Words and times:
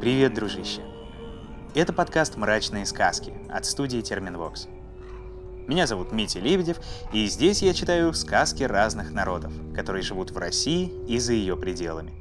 Привет, 0.00 0.32
дружище! 0.32 0.82
Это 1.74 1.92
подкаст 1.92 2.36
«Мрачные 2.36 2.86
сказки» 2.86 3.34
от 3.50 3.66
студии 3.66 4.00
Терминвокс. 4.00 4.68
Меня 5.66 5.88
зовут 5.88 6.12
Митя 6.12 6.38
Лебедев, 6.38 6.78
и 7.12 7.26
здесь 7.26 7.62
я 7.62 7.74
читаю 7.74 8.14
сказки 8.14 8.62
разных 8.62 9.10
народов, 9.10 9.52
которые 9.74 10.02
живут 10.02 10.30
в 10.30 10.38
России 10.38 10.92
и 11.08 11.18
за 11.18 11.32
ее 11.32 11.56
пределами. 11.56 12.14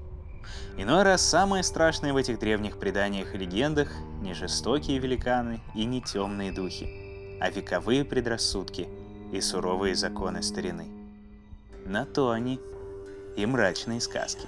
Иной 0.76 1.04
раз 1.04 1.22
самое 1.22 1.62
страшное 1.62 2.14
в 2.14 2.18
этих 2.18 2.40
древних 2.40 2.80
преданиях 2.80 3.36
и 3.36 3.38
легендах 3.38 3.92
не 4.24 4.34
жестокие 4.34 4.98
великаны 4.98 5.62
и 5.76 5.86
не 5.86 6.02
темные 6.02 6.52
духи, 6.52 7.38
а 7.40 7.52
вековые 7.52 8.04
предрассудки 8.04 8.90
и 9.32 9.40
суровые 9.40 9.94
законы 9.94 10.42
старины. 10.42 10.88
На 11.86 12.06
то 12.06 12.32
они 12.32 12.60
и 13.36 13.46
мрачные 13.46 14.02
сказки. 14.02 14.48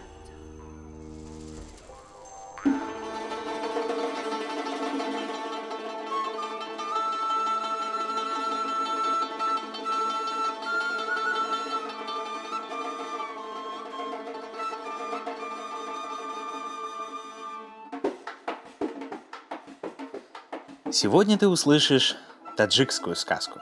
Сегодня 21.02 21.38
ты 21.38 21.48
услышишь 21.48 22.18
таджикскую 22.58 23.16
сказку. 23.16 23.62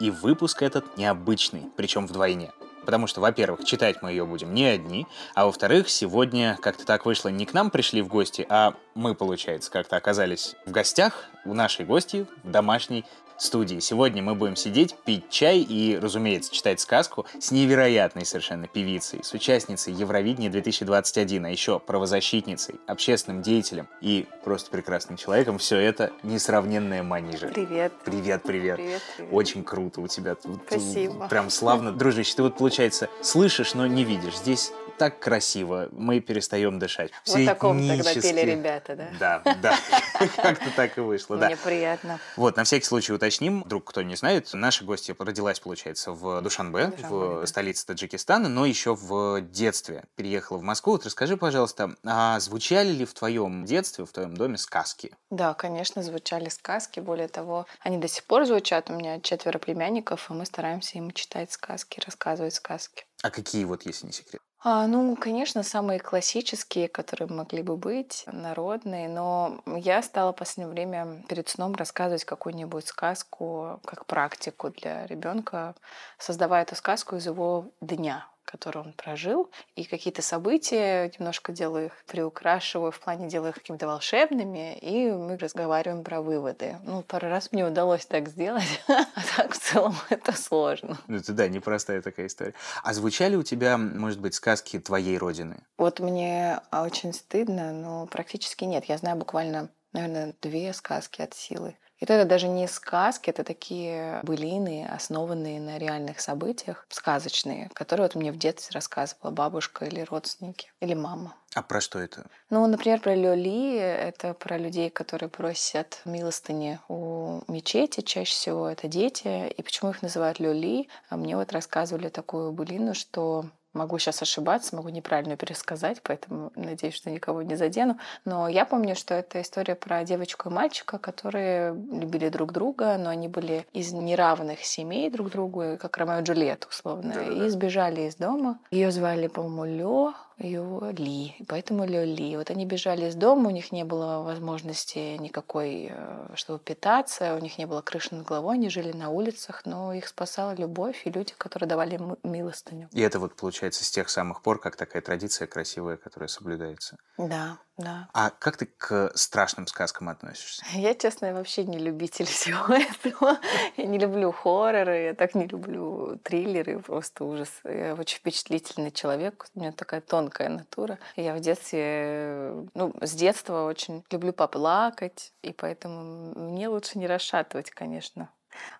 И 0.00 0.10
выпуск 0.10 0.62
этот 0.62 0.96
необычный, 0.96 1.64
причем 1.76 2.06
вдвойне. 2.06 2.50
Потому 2.86 3.06
что, 3.06 3.20
во-первых, 3.20 3.66
читать 3.66 4.00
мы 4.00 4.12
ее 4.12 4.24
будем 4.24 4.54
не 4.54 4.64
одни, 4.64 5.06
а 5.34 5.44
во-вторых, 5.44 5.90
сегодня 5.90 6.56
как-то 6.62 6.86
так 6.86 7.04
вышло, 7.04 7.28
не 7.28 7.44
к 7.44 7.52
нам 7.52 7.70
пришли 7.70 8.00
в 8.00 8.08
гости, 8.08 8.46
а 8.48 8.72
мы, 8.94 9.14
получается, 9.14 9.70
как-то 9.70 9.96
оказались 9.96 10.56
в 10.64 10.70
гостях 10.70 11.26
у 11.44 11.52
нашей 11.52 11.84
гости 11.84 12.26
в 12.42 12.50
домашней 12.50 13.04
студии. 13.38 13.78
Сегодня 13.78 14.22
мы 14.22 14.34
будем 14.34 14.56
сидеть, 14.56 14.94
пить 15.04 15.30
чай 15.30 15.58
и, 15.58 15.98
разумеется, 15.98 16.52
читать 16.52 16.80
сказку 16.80 17.26
с 17.38 17.50
невероятной 17.50 18.24
совершенно 18.24 18.66
певицей, 18.66 19.20
с 19.22 19.32
участницей 19.32 19.92
Евровидения 19.92 20.50
2021, 20.50 21.46
а 21.46 21.50
еще 21.50 21.78
правозащитницей, 21.78 22.76
общественным 22.86 23.42
деятелем 23.42 23.88
и 24.00 24.26
просто 24.44 24.70
прекрасным 24.70 25.16
человеком. 25.16 25.58
Все 25.58 25.78
это 25.78 26.12
несравненная 26.22 27.02
Манижа. 27.02 27.48
Привет. 27.48 27.92
Привет, 28.04 28.42
привет. 28.42 28.76
Привет, 28.76 29.02
привет. 29.16 29.32
Очень 29.32 29.64
круто 29.64 30.00
у 30.00 30.08
тебя. 30.08 30.36
Спасибо. 30.66 31.28
Прям 31.28 31.50
славно. 31.50 31.92
Дружище, 31.92 32.34
ты 32.36 32.42
вот, 32.42 32.56
получается, 32.56 33.08
слышишь, 33.22 33.74
но 33.74 33.86
не 33.86 34.04
видишь. 34.04 34.36
Здесь 34.36 34.72
так 34.98 35.18
красиво, 35.20 35.88
мы 35.92 36.20
перестаем 36.20 36.78
дышать. 36.78 37.10
Вот 37.26 37.44
таком 37.46 37.86
тогда 37.86 38.14
пели 38.14 38.40
ребята, 38.40 38.96
да? 38.96 39.42
Да, 39.42 39.56
да. 39.62 39.78
Как-то 40.36 40.70
так 40.74 40.98
и 40.98 41.00
вышло, 41.00 41.36
да. 41.36 41.46
Мне 41.46 41.56
приятно. 41.56 42.18
Вот, 42.36 42.56
на 42.56 42.64
всякий 42.64 42.84
случай 42.84 43.12
уточним, 43.12 43.62
вдруг 43.62 43.84
кто 43.84 44.02
не 44.02 44.16
знает, 44.16 44.50
наша 44.52 44.84
гостья 44.84 45.14
родилась, 45.18 45.60
получается, 45.60 46.12
в 46.12 46.42
Душанбе, 46.42 46.92
в 47.08 47.46
столице 47.46 47.86
Таджикистана, 47.86 48.48
но 48.48 48.66
еще 48.66 48.94
в 48.94 49.40
детстве 49.40 50.04
переехала 50.16 50.58
в 50.58 50.62
Москву. 50.62 50.92
Вот 50.92 51.06
расскажи, 51.06 51.36
пожалуйста, 51.36 51.94
а 52.04 52.40
звучали 52.40 52.90
ли 52.90 53.04
в 53.04 53.14
твоем 53.14 53.64
детстве, 53.64 54.04
в 54.04 54.12
твоем 54.12 54.36
доме 54.36 54.58
сказки? 54.58 55.14
Да, 55.30 55.54
конечно, 55.54 56.02
звучали 56.02 56.48
сказки. 56.48 57.00
Более 57.00 57.28
того, 57.28 57.66
они 57.80 57.98
до 57.98 58.08
сих 58.08 58.24
пор 58.24 58.46
звучат. 58.46 58.90
У 58.90 58.94
меня 58.94 59.20
четверо 59.20 59.58
племянников, 59.58 60.30
и 60.30 60.32
мы 60.32 60.46
стараемся 60.46 60.98
им 60.98 61.10
читать 61.12 61.52
сказки, 61.52 62.00
рассказывать 62.04 62.54
сказки. 62.54 63.04
А 63.22 63.30
какие 63.30 63.64
вот, 63.64 63.84
если 63.86 64.06
не 64.06 64.12
секрет? 64.12 64.40
А, 64.60 64.86
ну, 64.88 65.14
конечно, 65.16 65.62
самые 65.62 66.00
классические, 66.00 66.88
которые 66.88 67.28
могли 67.28 67.62
бы 67.62 67.76
быть, 67.76 68.24
народные, 68.26 69.08
но 69.08 69.62
я 69.66 70.02
стала 70.02 70.32
в 70.32 70.36
последнее 70.36 70.72
время 70.72 71.22
перед 71.28 71.48
сном 71.48 71.74
рассказывать 71.76 72.24
какую-нибудь 72.24 72.86
сказку 72.88 73.80
как 73.84 74.06
практику 74.06 74.70
для 74.70 75.06
ребенка, 75.06 75.76
создавая 76.18 76.62
эту 76.62 76.74
сказку 76.74 77.16
из 77.16 77.26
его 77.26 77.66
дня 77.80 78.26
который 78.48 78.78
он 78.78 78.92
прожил, 78.94 79.50
и 79.76 79.84
какие-то 79.84 80.22
события 80.22 81.12
немножко 81.18 81.52
делаю 81.52 81.86
их, 81.86 82.04
приукрашиваю, 82.06 82.90
в 82.90 82.98
плане 82.98 83.28
делаю 83.28 83.50
их 83.50 83.56
какими-то 83.56 83.86
волшебными, 83.86 84.76
и 84.78 85.10
мы 85.10 85.36
разговариваем 85.36 86.02
про 86.02 86.22
выводы. 86.22 86.76
Ну, 86.84 87.02
пару 87.02 87.28
раз 87.28 87.52
мне 87.52 87.66
удалось 87.66 88.06
так 88.06 88.28
сделать, 88.28 88.82
а 88.88 89.04
так 89.36 89.52
в 89.52 89.58
целом 89.58 89.94
это 90.08 90.32
сложно. 90.32 90.98
Ну, 91.06 91.16
это, 91.16 91.32
да, 91.32 91.48
непростая 91.48 92.00
такая 92.00 92.26
история. 92.26 92.54
А 92.82 92.94
звучали 92.94 93.36
у 93.36 93.42
тебя, 93.42 93.76
может 93.76 94.20
быть, 94.20 94.34
сказки 94.34 94.78
твоей 94.78 95.18
родины? 95.18 95.58
Вот 95.76 96.00
мне 96.00 96.60
а, 96.70 96.84
очень 96.84 97.12
стыдно, 97.12 97.72
но 97.72 98.06
практически 98.06 98.64
нет. 98.64 98.86
Я 98.86 98.96
знаю 98.96 99.16
буквально, 99.16 99.68
наверное, 99.92 100.34
две 100.40 100.72
сказки 100.72 101.20
от 101.20 101.34
силы. 101.34 101.76
И 101.98 102.06
то 102.06 102.12
это 102.14 102.28
даже 102.28 102.48
не 102.48 102.66
сказки, 102.68 103.30
это 103.30 103.44
такие 103.44 104.20
былины, 104.22 104.86
основанные 104.88 105.60
на 105.60 105.78
реальных 105.78 106.20
событиях, 106.20 106.86
сказочные, 106.88 107.70
которые 107.74 108.04
вот 108.06 108.14
мне 108.14 108.32
в 108.32 108.38
детстве 108.38 108.74
рассказывала 108.74 109.30
бабушка 109.30 109.84
или 109.84 110.00
родственники, 110.00 110.72
или 110.80 110.94
мама. 110.94 111.34
А 111.54 111.62
про 111.62 111.80
что 111.80 111.98
это? 111.98 112.26
Ну, 112.50 112.66
например, 112.66 113.00
про 113.00 113.14
Лёли, 113.14 113.78
это 113.78 114.34
про 114.34 114.58
людей, 114.58 114.90
которые 114.90 115.28
просят 115.28 116.00
милостыни 116.04 116.78
у 116.88 117.40
мечети, 117.48 118.00
чаще 118.02 118.32
всего 118.32 118.68
это 118.68 118.86
дети. 118.86 119.48
И 119.48 119.62
почему 119.62 119.90
их 119.90 120.02
называют 120.02 120.38
Лёли? 120.40 120.88
А 121.08 121.16
Мне 121.16 121.36
вот 121.36 121.52
рассказывали 121.52 122.10
такую 122.10 122.52
былину, 122.52 122.94
что 122.94 123.46
Могу 123.78 123.98
сейчас 123.98 124.20
ошибаться, 124.22 124.74
могу 124.74 124.88
неправильно 124.88 125.36
пересказать, 125.36 126.00
поэтому 126.02 126.50
надеюсь, 126.56 126.94
что 126.94 127.10
никого 127.10 127.42
не 127.42 127.54
задену. 127.54 127.96
Но 128.24 128.48
я 128.48 128.64
помню, 128.64 128.96
что 128.96 129.14
это 129.14 129.40
история 129.40 129.76
про 129.76 130.02
девочку 130.02 130.48
и 130.48 130.52
мальчика, 130.52 130.98
которые 130.98 131.72
любили 131.74 132.28
друг 132.28 132.52
друга, 132.52 132.98
но 132.98 133.10
они 133.10 133.28
были 133.28 133.66
из 133.72 133.92
неравных 133.92 134.64
семей 134.64 135.10
друг 135.10 135.30
другу, 135.30 135.78
как 135.80 135.96
Ромео 135.96 136.18
и 136.18 136.22
Джульетта, 136.24 136.66
условно, 136.68 137.14
Да-да-да. 137.14 137.46
и 137.46 137.48
сбежали 137.50 138.00
из 138.08 138.16
дома. 138.16 138.58
Ее 138.72 138.90
звали, 138.90 139.28
по-моему, 139.28 139.64
Лё, 139.78 140.14
ее 140.38 140.92
Ли, 140.92 141.34
и 141.38 141.44
поэтому 141.44 141.84
Лё 141.84 142.04
Ли. 142.04 142.36
Вот 142.36 142.50
они 142.50 142.64
бежали 142.64 143.06
из 143.06 143.14
дома, 143.14 143.48
у 143.48 143.50
них 143.50 143.72
не 143.72 143.84
было 143.84 144.22
возможности 144.22 145.16
никакой, 145.18 145.88
э, 145.90 146.28
чтобы 146.34 146.58
питаться, 146.60 147.34
у 147.34 147.38
них 147.38 147.58
не 147.58 147.66
было 147.66 147.82
крыши 147.82 148.14
над 148.14 148.26
головой, 148.26 148.54
они 148.54 148.70
жили 148.70 148.92
на 148.92 149.10
улицах, 149.10 149.62
но 149.64 149.92
их 149.92 150.06
спасала 150.08 150.54
любовь 150.54 151.02
и 151.06 151.10
люди, 151.10 151.34
которые 151.36 151.68
давали 151.68 151.96
им 151.96 152.16
милостыню. 152.22 152.88
И 152.92 153.00
это 153.00 153.18
вот 153.18 153.36
получается 153.36 153.84
с 153.84 153.90
тех 153.90 154.08
самых 154.08 154.42
пор, 154.42 154.60
как 154.60 154.76
такая 154.76 155.02
традиция 155.02 155.46
красивая, 155.46 155.96
которая 155.96 156.28
соблюдается. 156.28 156.96
Да, 157.16 157.58
да. 157.78 158.08
А 158.12 158.30
как 158.30 158.56
ты 158.56 158.66
к 158.66 159.12
страшным 159.14 159.68
сказкам 159.68 160.08
относишься? 160.08 160.64
Я, 160.74 160.94
честно, 160.94 161.32
вообще 161.32 161.62
не 161.62 161.78
любитель 161.78 162.24
всего 162.26 162.74
этого. 162.74 163.38
Я 163.76 163.86
не 163.86 163.98
люблю 163.98 164.32
хорроры, 164.32 165.02
я 165.04 165.14
так 165.14 165.36
не 165.36 165.46
люблю 165.46 166.18
триллеры, 166.24 166.80
просто 166.80 167.24
ужас. 167.24 167.48
Я 167.64 167.94
очень 167.94 168.18
впечатлительный 168.18 168.90
человек, 168.90 169.46
у 169.54 169.60
меня 169.60 169.70
такая 169.70 170.00
тонкая 170.00 170.48
натура. 170.48 170.98
Я 171.14 171.34
в 171.34 171.40
детстве, 171.40 172.52
ну, 172.74 172.92
с 173.00 173.12
детства 173.12 173.64
очень 173.64 174.04
люблю 174.10 174.32
поплакать, 174.32 175.32
и 175.42 175.52
поэтому 175.52 176.34
мне 176.34 176.68
лучше 176.68 176.98
не 176.98 177.06
расшатывать, 177.06 177.70
конечно, 177.70 178.28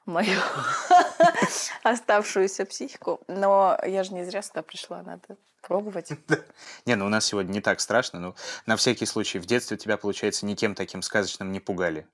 мою 0.07 0.41
оставшуюся 1.83 2.65
психику. 2.65 3.21
Но 3.29 3.79
я 3.85 4.05
же 4.05 4.15
не 4.15 4.25
зря 4.25 4.43
сюда 4.43 4.63
пришла, 4.63 5.03
надо 5.03 5.37
пробовать. 5.63 6.11
Не, 6.87 6.97
ну 6.97 7.07
у 7.07 7.09
нас 7.09 7.27
сегодня 7.27 7.53
не 7.53 7.61
так 7.61 7.81
страшно, 7.81 8.19
но 8.21 8.35
на 8.67 8.77
всякий 8.77 9.07
случай 9.07 9.39
в 9.39 9.47
детстве 9.47 9.77
тебя, 9.77 9.97
получается, 9.97 10.47
никем 10.47 10.75
таким 10.75 11.03
сказочным 11.03 11.53
не 11.53 11.61
пугали. 11.61 12.07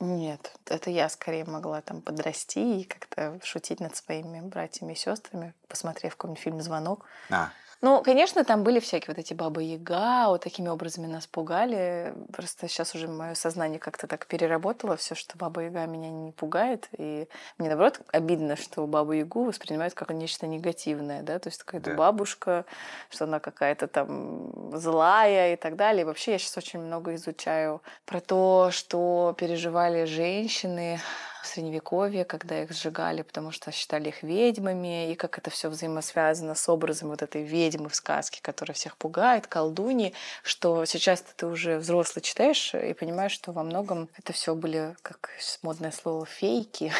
Нет, 0.00 0.52
это 0.64 0.88
я 0.88 1.10
скорее 1.10 1.44
могла 1.44 1.82
там 1.82 2.00
подрасти 2.00 2.80
и 2.80 2.84
как-то 2.84 3.38
шутить 3.44 3.80
над 3.80 3.94
своими 3.94 4.40
братьями 4.40 4.94
и 4.94 4.96
сестрами, 4.96 5.54
посмотрев 5.68 6.16
какой-нибудь 6.16 6.42
фильм 6.42 6.60
«Звонок». 6.62 7.04
А, 7.28 7.52
Ну, 7.82 8.02
конечно, 8.02 8.44
там 8.44 8.62
были 8.62 8.78
всякие 8.78 9.14
вот 9.14 9.18
эти 9.18 9.32
бабы 9.32 9.62
Яга, 9.62 10.28
вот 10.28 10.42
такими 10.42 10.68
образами 10.68 11.06
нас 11.06 11.26
пугали. 11.26 12.12
Просто 12.30 12.68
сейчас 12.68 12.94
уже 12.94 13.08
мое 13.08 13.32
сознание 13.34 13.78
как-то 13.78 14.06
так 14.06 14.26
переработало 14.26 14.96
все, 14.96 15.14
что 15.14 15.38
баба 15.38 15.62
Яга 15.62 15.86
меня 15.86 16.10
не 16.10 16.32
пугает. 16.32 16.88
И 16.98 17.26
мне, 17.56 17.68
наоборот, 17.68 18.00
обидно, 18.12 18.56
что 18.56 18.86
бабу 18.86 19.12
Ягу 19.12 19.44
воспринимают 19.44 19.94
как 19.94 20.10
нечто 20.10 20.46
негативное, 20.46 21.22
да, 21.22 21.38
то 21.38 21.48
есть 21.48 21.62
какая-то 21.62 21.90
Да. 21.90 21.96
бабушка, 21.96 22.66
что 23.08 23.24
она 23.24 23.40
какая-то 23.40 23.88
там 23.88 24.76
злая 24.78 25.54
и 25.54 25.56
так 25.56 25.76
далее. 25.76 26.02
И 26.02 26.04
вообще 26.04 26.32
я 26.32 26.38
сейчас 26.38 26.58
очень 26.58 26.80
много 26.80 27.14
изучаю 27.14 27.80
про 28.04 28.20
то, 28.20 28.68
что 28.72 29.34
переживали 29.38 30.04
женщины 30.04 31.00
в 31.42 31.46
Средневековье, 31.46 32.24
когда 32.24 32.62
их 32.62 32.72
сжигали, 32.72 33.22
потому 33.22 33.50
что 33.50 33.72
считали 33.72 34.08
их 34.08 34.22
ведьмами, 34.22 35.12
и 35.12 35.14
как 35.14 35.38
это 35.38 35.50
все 35.50 35.68
взаимосвязано 35.68 36.54
с 36.54 36.68
образом 36.68 37.08
вот 37.08 37.22
этой 37.22 37.42
ведьмы 37.42 37.88
в 37.88 37.94
сказке, 37.94 38.40
которая 38.42 38.74
всех 38.74 38.96
пугает, 38.96 39.46
колдуни, 39.46 40.14
что 40.42 40.84
сейчас 40.84 41.22
ты 41.36 41.46
уже 41.46 41.78
взрослый 41.78 42.22
читаешь 42.22 42.74
и 42.74 42.94
понимаешь, 42.94 43.32
что 43.32 43.52
во 43.52 43.62
многом 43.62 44.08
это 44.16 44.32
все 44.32 44.54
были, 44.54 44.94
как 45.02 45.30
модное 45.62 45.90
слово, 45.90 46.26
фейки. 46.26 46.92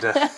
Да. 0.00 0.12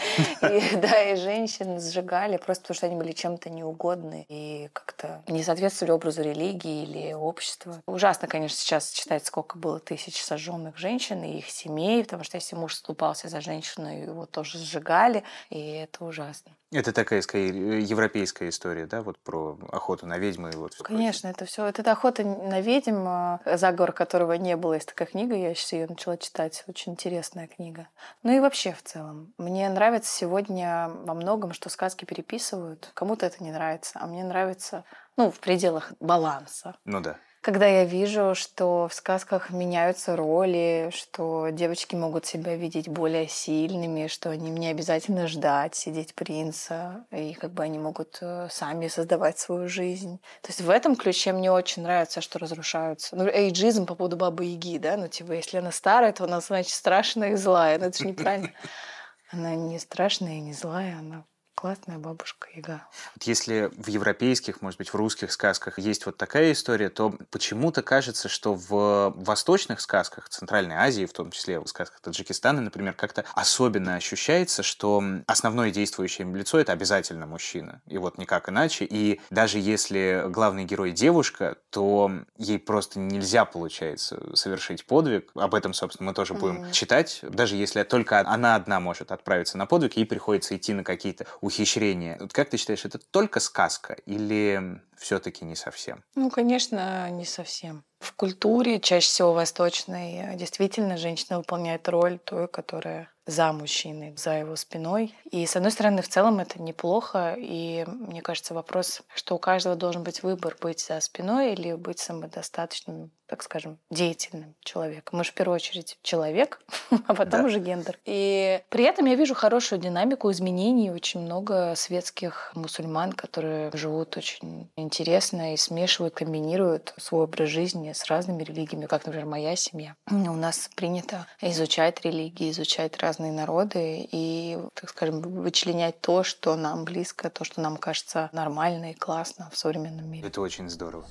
И, 0.43 0.77
да, 0.77 1.03
и 1.03 1.17
женщин 1.17 1.81
сжигали 1.81 2.37
просто 2.37 2.63
потому, 2.65 2.77
что 2.77 2.87
они 2.87 2.97
были 2.97 3.13
чем-то 3.13 3.51
неугодны 3.51 4.27
и 4.29 4.69
как-то 4.73 5.23
не 5.27 5.43
соответствовали 5.43 5.93
образу 5.93 6.23
религии 6.23 6.83
или 6.83 7.13
общества. 7.13 7.83
Ужасно, 7.87 8.29
конечно, 8.29 8.57
сейчас 8.57 8.91
читать, 8.91 9.25
сколько 9.25 9.59
было 9.59 9.81
тысяч 9.81 10.23
сожженных 10.23 10.77
женщин 10.77 11.23
и 11.25 11.39
их 11.39 11.49
семей, 11.51 12.05
потому 12.05 12.25
что 12.25 12.37
если 12.37 12.57
муж 12.57 12.75
ступался 12.75 13.29
за 13.29 13.41
женщину, 13.45 13.89
его 13.89 14.27
тоже 14.27 14.59
сжигали, 14.59 15.23
и 15.51 15.61
это 15.73 16.05
ужасно. 16.05 16.53
Это 16.73 16.93
такая, 16.93 17.23
скорее, 17.23 17.81
европейская 17.83 18.49
история, 18.49 18.87
да, 18.87 19.03
вот 19.03 19.19
про 19.21 19.57
охоту 19.71 20.07
на 20.07 20.19
ведьмы 20.19 20.51
и 20.51 20.57
вот. 20.57 20.75
Конечно, 20.83 21.29
это 21.29 21.45
все. 21.45 21.67
Это 21.67 21.89
охота 21.93 22.25
на 22.25 22.61
ведьм, 22.61 23.05
а, 23.07 23.41
заговор 23.45 23.93
которого 23.93 24.33
не 24.33 24.57
было. 24.57 24.75
Есть 24.75 24.89
такая 24.89 25.07
книга, 25.07 25.37
я 25.37 25.55
сейчас 25.55 25.73
ее 25.73 25.87
начала 25.87 26.17
читать. 26.17 26.65
Очень 26.67 26.93
интересная 26.93 27.47
книга. 27.47 27.89
Ну 28.25 28.37
и 28.37 28.41
вообще 28.41 28.73
в 28.73 28.83
целом. 28.83 29.33
Мне 29.39 29.69
нравится 29.69 30.13
сегодня 30.13 30.91
во 31.05 31.15
многом, 31.15 31.53
что 31.53 31.69
сказки 31.69 32.05
переписывают. 32.05 32.91
Кому-то 32.95 33.27
это 33.27 33.45
не 33.45 33.53
нравится, 33.53 34.01
а 34.03 34.07
мне 34.09 34.25
нравится, 34.25 34.85
ну, 35.17 35.31
в 35.31 35.39
пределах 35.39 35.93
баланса. 36.01 36.77
Ну 36.85 37.01
да 37.01 37.19
когда 37.45 37.67
я 37.67 37.85
вижу, 37.85 38.35
что 38.35 38.89
в 38.89 38.95
сказках 38.95 39.51
меняются 39.51 40.17
роли, 40.17 40.89
что 40.95 41.51
девочки 41.51 41.95
могут 41.95 42.25
себя 42.25 42.57
видеть 42.57 42.89
более 42.89 43.29
сильными, 43.29 44.07
что 44.07 44.31
они 44.31 44.51
не 44.51 44.69
обязательно 44.69 45.27
ждать, 45.27 45.75
сидеть 45.75 46.15
принца, 46.15 47.05
и 47.11 47.35
как 47.35 47.53
бы 47.53 47.63
они 47.63 47.79
могут 47.79 48.17
э, 48.23 48.49
сами 48.51 48.89
создавать 48.89 49.39
свою 49.39 49.69
жизнь. 49.69 50.21
То 50.41 50.49
есть 50.49 50.63
в 50.63 50.71
этом 50.71 50.97
ключе 50.97 51.35
мне 51.35 51.53
очень 51.53 51.83
нравится, 51.83 52.23
что 52.23 52.39
разрушаются. 52.39 53.15
Ну, 53.15 53.27
эйджизм 53.27 53.85
по 53.85 53.95
поводу 53.95 54.17
Бабы 54.17 54.47
Яги, 54.47 54.79
да, 54.79 54.97
ну 54.97 55.09
типа, 55.09 55.33
если 55.33 55.59
она 55.59 55.71
старая, 55.71 56.15
то 56.15 56.25
она, 56.25 56.41
значит, 56.41 56.73
страшная 56.73 57.33
и 57.33 57.37
злая. 57.37 57.79
Но 57.79 57.87
это 57.87 57.99
же 57.99 58.07
неправильно. 58.07 58.53
Она 59.31 59.55
не 59.55 59.79
страшная 59.79 60.35
и 60.35 60.41
не 60.41 60.53
злая, 60.53 60.97
она 60.99 61.25
классная 61.65 61.97
бабушка 61.97 62.49
Яга. 62.55 62.83
Вот 63.17 63.23
если 63.23 63.71
в 63.75 63.89
европейских, 63.89 64.61
может 64.61 64.77
быть, 64.77 64.91
в 64.91 64.95
русских 64.97 65.33
сказках 65.33 65.79
есть 65.79 66.05
вот 66.05 66.19
такая 66.19 66.53
история, 66.53 66.91
то 66.91 67.15
почему-то 67.31 67.81
кажется, 67.81 68.29
что 68.29 68.53
в 68.53 69.15
восточных 69.17 69.81
сказках 69.81 70.29
Центральной 70.29 70.75
Азии, 70.77 71.07
в 71.07 71.15
том 71.15 71.31
числе 71.31 71.59
в 71.59 71.67
сказках 71.67 72.01
Таджикистана, 72.01 72.61
например, 72.61 72.93
как-то 72.93 73.25
особенно 73.33 73.95
ощущается, 73.95 74.63
что 74.63 75.03
основное 75.27 75.71
действующее 75.71 76.31
лицо— 76.31 76.59
это 76.61 76.73
обязательно 76.73 77.27
мужчина. 77.27 77.81
И 77.87 77.97
вот 77.97 78.19
никак 78.19 78.51
иначе. 78.51 78.85
И 78.85 79.23
даже 79.31 79.59
если 79.59 80.25
главный 80.29 80.67
герой 80.67 80.93
девушка, 80.93 81.57
то 81.71 82.13
ей 82.37 82.59
просто 82.59 82.99
нельзя, 82.99 83.47
получается, 83.47 84.37
совершить 84.37 84.85
подвиг. 84.85 85.31
Об 85.35 85.55
этом, 85.55 85.73
собственно, 85.73 86.11
мы 86.11 86.15
тоже 86.15 86.35
будем 86.35 86.65
mm-hmm. 86.65 86.73
читать. 86.73 87.21
Даже 87.23 87.57
если 87.57 87.85
только 87.85 88.21
она 88.21 88.55
одна 88.55 88.81
может 88.81 89.13
отправиться 89.13 89.57
на 89.57 89.65
подвиг, 89.65 89.97
ей 89.97 90.05
приходится 90.05 90.55
идти 90.55 90.75
на 90.75 90.85
какие-то 90.85 91.25
ухищрения. 91.55 92.17
Вот 92.21 92.33
как 92.33 92.51
ты 92.51 92.57
считаешь, 92.57 92.85
это 92.85 92.99
только 92.99 93.41
сказка 93.41 93.95
или 94.07 94.81
все-таки 94.97 95.45
не 95.45 95.57
совсем? 95.57 96.03
Ну, 96.15 96.31
конечно, 96.31 97.09
не 97.11 97.25
совсем. 97.25 97.85
В 98.01 98.13
культуре, 98.15 98.81
чаще 98.81 99.07
всего 99.07 99.33
восточной, 99.33 100.37
действительно 100.37 100.97
женщина 100.97 101.39
выполняет 101.39 101.89
роль 101.89 102.19
той, 102.19 102.49
которая 102.49 103.09
за 103.27 103.53
мужчиной, 103.53 104.15
за 104.17 104.35
его 104.35 104.55
спиной. 104.57 105.15
И, 105.31 105.47
с 105.47 105.57
одной 105.57 105.73
стороны, 105.73 106.03
в 106.03 106.09
целом 106.09 106.41
это 106.41 106.61
неплохо. 106.61 107.35
И 107.39 107.85
мне 107.87 108.21
кажется, 108.21 108.53
вопрос, 108.53 109.01
что 109.15 109.37
у 109.37 109.39
каждого 109.39 109.77
должен 109.77 110.03
быть 110.03 110.23
выбор 110.23 110.57
быть 110.61 110.81
за 110.81 111.01
спиной 111.01 111.55
или 111.55 111.73
быть 111.73 111.99
самодостаточным, 111.99 113.11
так 113.35 113.43
скажем, 113.43 113.79
деятельным 113.91 114.55
человеком. 114.63 115.19
Мы 115.19 115.25
же 115.25 115.33
в 115.33 115.35
первую 115.35 115.57
очередь 115.57 115.99
человек, 116.03 116.61
а 117.09 117.15
потом 117.15 117.41
да. 117.41 117.47
уже 117.47 117.59
гендер. 117.59 117.99
И 118.05 118.61
при 118.69 118.85
этом 118.85 119.07
я 119.07 119.17
вижу 119.17 119.35
хорошую 119.35 119.81
динамику 119.81 120.31
изменений. 120.31 120.93
Очень 120.93 121.23
много 121.23 121.75
светских 121.75 122.53
мусульман, 122.55 123.13
которые 123.13 123.73
живут 123.75 124.17
очень 124.17 124.71
интересно 124.77 125.53
и 125.53 125.57
смешивают, 125.57 126.15
комбинируют 126.15 126.95
свой 126.97 127.25
образ 127.25 127.49
жизни 127.49 127.93
с 127.93 128.05
разными 128.05 128.45
религиями, 128.45 128.87
как, 128.87 129.05
например, 129.05 129.27
моя 129.27 129.57
семья. 129.57 129.97
У 130.11 130.15
нас 130.15 130.71
принято 130.77 131.27
изучать 131.41 132.05
религии, 132.05 132.53
изучать 132.53 132.97
разные 132.99 133.33
народы 133.33 134.09
и, 134.13 134.61
так 134.75 134.91
скажем, 134.91 135.23
вычленять 135.23 136.01
то, 136.01 136.23
что 136.23 136.55
нам 136.55 136.85
близко, 136.85 137.31
то, 137.31 137.43
что 137.43 137.61
нам 137.61 137.79
кажется 137.79 138.31
нормально 138.33 138.93
и 138.93 138.95
классно 138.95 139.51
в 139.53 139.59
современном 139.59 140.09
мире. 140.09 140.29
Это 140.29 140.41
очень 140.41 140.71
здорово. 140.71 141.05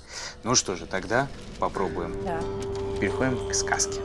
Ну 0.46 0.56
что 0.56 0.78
же, 0.78 0.86
тогда 0.86 1.28
попробуем. 1.60 2.13
Да. 2.24 2.40
Переходим 3.00 3.50
к 3.50 3.54
сказке. 3.54 4.02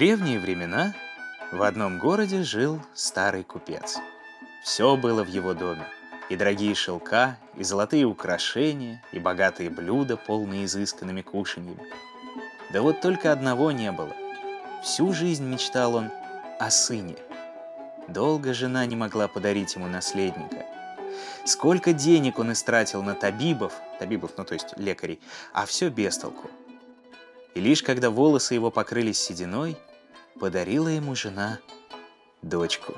древние 0.00 0.40
времена 0.40 0.94
в 1.52 1.60
одном 1.60 1.98
городе 1.98 2.42
жил 2.42 2.80
старый 2.94 3.44
купец. 3.44 3.98
Все 4.62 4.96
было 4.96 5.22
в 5.24 5.28
его 5.28 5.52
доме. 5.52 5.86
И 6.30 6.36
дорогие 6.36 6.76
шелка, 6.76 7.38
и 7.56 7.64
золотые 7.64 8.04
украшения, 8.04 9.02
и 9.10 9.18
богатые 9.18 9.68
блюда, 9.68 10.16
полные 10.16 10.64
изысканными 10.64 11.22
кушаньями. 11.22 11.82
Да 12.72 12.82
вот 12.82 13.00
только 13.00 13.32
одного 13.32 13.72
не 13.72 13.90
было. 13.90 14.14
Всю 14.84 15.12
жизнь 15.12 15.44
мечтал 15.44 15.96
он 15.96 16.10
о 16.60 16.70
сыне. 16.70 17.16
Долго 18.06 18.54
жена 18.54 18.86
не 18.86 18.94
могла 18.94 19.26
подарить 19.26 19.74
ему 19.74 19.88
наследника. 19.88 20.64
Сколько 21.44 21.92
денег 21.92 22.38
он 22.38 22.52
истратил 22.52 23.02
на 23.02 23.16
табибов, 23.16 23.72
табибов, 23.98 24.30
ну 24.36 24.44
то 24.44 24.54
есть 24.54 24.68
лекарей, 24.76 25.18
а 25.52 25.66
все 25.66 25.88
без 25.88 26.16
толку. 26.16 26.48
И 27.56 27.60
лишь 27.60 27.82
когда 27.82 28.08
волосы 28.08 28.54
его 28.54 28.70
покрылись 28.70 29.18
сединой, 29.18 29.76
подарила 30.38 30.86
ему 30.86 31.16
жена 31.16 31.58
дочку. 32.40 32.94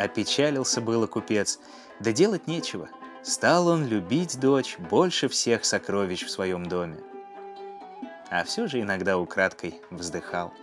Опечалился 0.00 0.80
было 0.80 1.06
купец, 1.06 1.60
да 2.00 2.10
делать 2.10 2.46
нечего. 2.46 2.88
Стал 3.22 3.68
он 3.68 3.86
любить 3.86 4.40
дочь 4.40 4.78
больше 4.78 5.28
всех 5.28 5.66
сокровищ 5.66 6.24
в 6.24 6.30
своем 6.30 6.64
доме. 6.64 6.96
А 8.30 8.44
все 8.44 8.66
же 8.66 8.80
иногда 8.80 9.18
украдкой 9.18 9.78
вздыхал. 9.90 10.54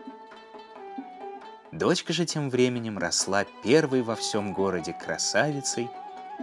Дочка 1.72 2.13
же 2.13 2.25
тем 2.25 2.50
временем 2.50 2.98
росла 2.98 3.45
первой 3.62 4.01
во 4.01 4.16
всем 4.16 4.54
городе 4.54 4.94
красавицей 4.94 5.88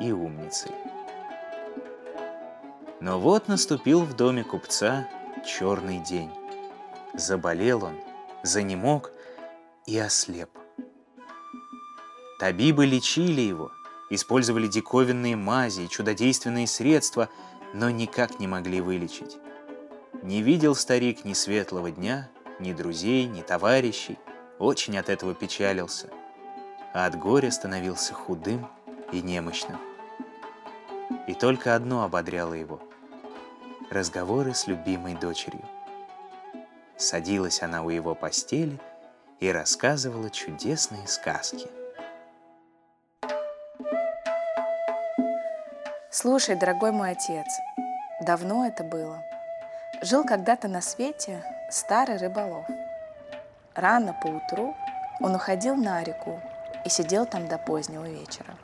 и 0.01 0.13
умницей. 0.13 0.71
Но 3.01 3.19
вот 3.19 3.49
наступил 3.49 4.03
в 4.03 4.15
доме 4.15 4.45
купца 4.45 5.09
черный 5.45 5.99
день. 5.99 6.31
Заболел 7.13 7.87
он– 7.87 7.99
занемог 8.45 9.11
и 9.85 9.99
ослеп. 9.99 10.64
Табибы 12.45 12.85
лечили 12.85 13.41
его, 13.41 13.73
использовали 14.11 14.67
диковинные 14.67 15.35
мази 15.35 15.81
и 15.81 15.89
чудодейственные 15.89 16.67
средства, 16.67 17.31
но 17.73 17.89
никак 17.89 18.39
не 18.39 18.47
могли 18.47 18.83
вылечить. 18.83 19.39
Не 20.23 20.43
видел 20.43 20.75
старик 20.75 21.25
ни 21.25 21.33
светлого 21.33 21.91
дня, 21.91 22.29
ни 22.61 22.75
друзей, 22.75 23.25
ни 23.25 23.41
товарищей, 23.41 24.19
очень 24.59 24.99
от 24.99 25.09
этого 25.09 25.35
печалился, 25.35 26.11
а 26.93 27.07
от 27.07 27.19
горя 27.19 27.51
становился 27.51 28.13
худым 28.13 28.69
и 29.11 29.23
немощным. 29.23 29.79
И 31.27 31.33
только 31.33 31.75
одно 31.75 32.03
ободряло 32.03 32.53
его— 32.53 32.79
разговоры 33.91 34.53
с 34.53 34.67
любимой 34.67 35.15
дочерью. 35.15 35.65
Садилась 36.99 37.63
она 37.63 37.83
у 37.83 37.89
его 37.89 38.15
постели 38.15 38.79
и 39.41 39.49
рассказывала 39.49 40.29
чудесные 40.29 41.09
сказки. 41.09 41.71
Слушай, 46.17 46.55
дорогой 46.55 46.93
мой 46.93 47.11
отец, 47.11 47.59
давно 48.21 48.65
это 48.65 48.85
было. 48.85 49.25
Жил 50.01 50.23
когда-то 50.23 50.69
на 50.69 50.81
свете 50.81 51.43
старый 51.73 52.19
рыболов. 52.19 52.65
Рано 53.75 54.17
по 54.23 54.29
утру 54.29 54.77
он 55.19 55.35
уходил 55.35 55.75
на 55.75 56.05
реку 56.05 56.41
и 56.85 56.89
сидел 56.89 57.27
там 57.27 57.49
до 57.49 57.59
позднего 57.59 58.09
вечера, 58.09 58.55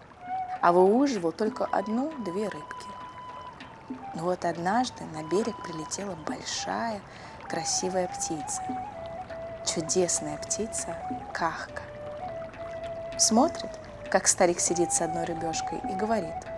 а 0.61 0.71
выуживал 0.71 1.33
только 1.33 1.65
одну-две 1.65 2.45
рыбки. 2.45 2.87
Но 4.15 4.23
вот 4.23 4.45
однажды 4.45 5.03
на 5.07 5.29
берег 5.29 5.61
прилетела 5.65 6.15
большая, 6.15 7.01
красивая 7.49 8.07
птица. 8.07 8.63
чудесная 9.67 10.37
птица 10.37 10.97
Кахка. 11.33 11.83
Смотрит, 13.19 13.77
как 14.09 14.29
старик 14.29 14.61
сидит 14.61 14.93
с 14.93 15.01
одной 15.01 15.25
рыбешкой 15.25 15.81
и 15.91 15.95
говорит, 15.95 16.50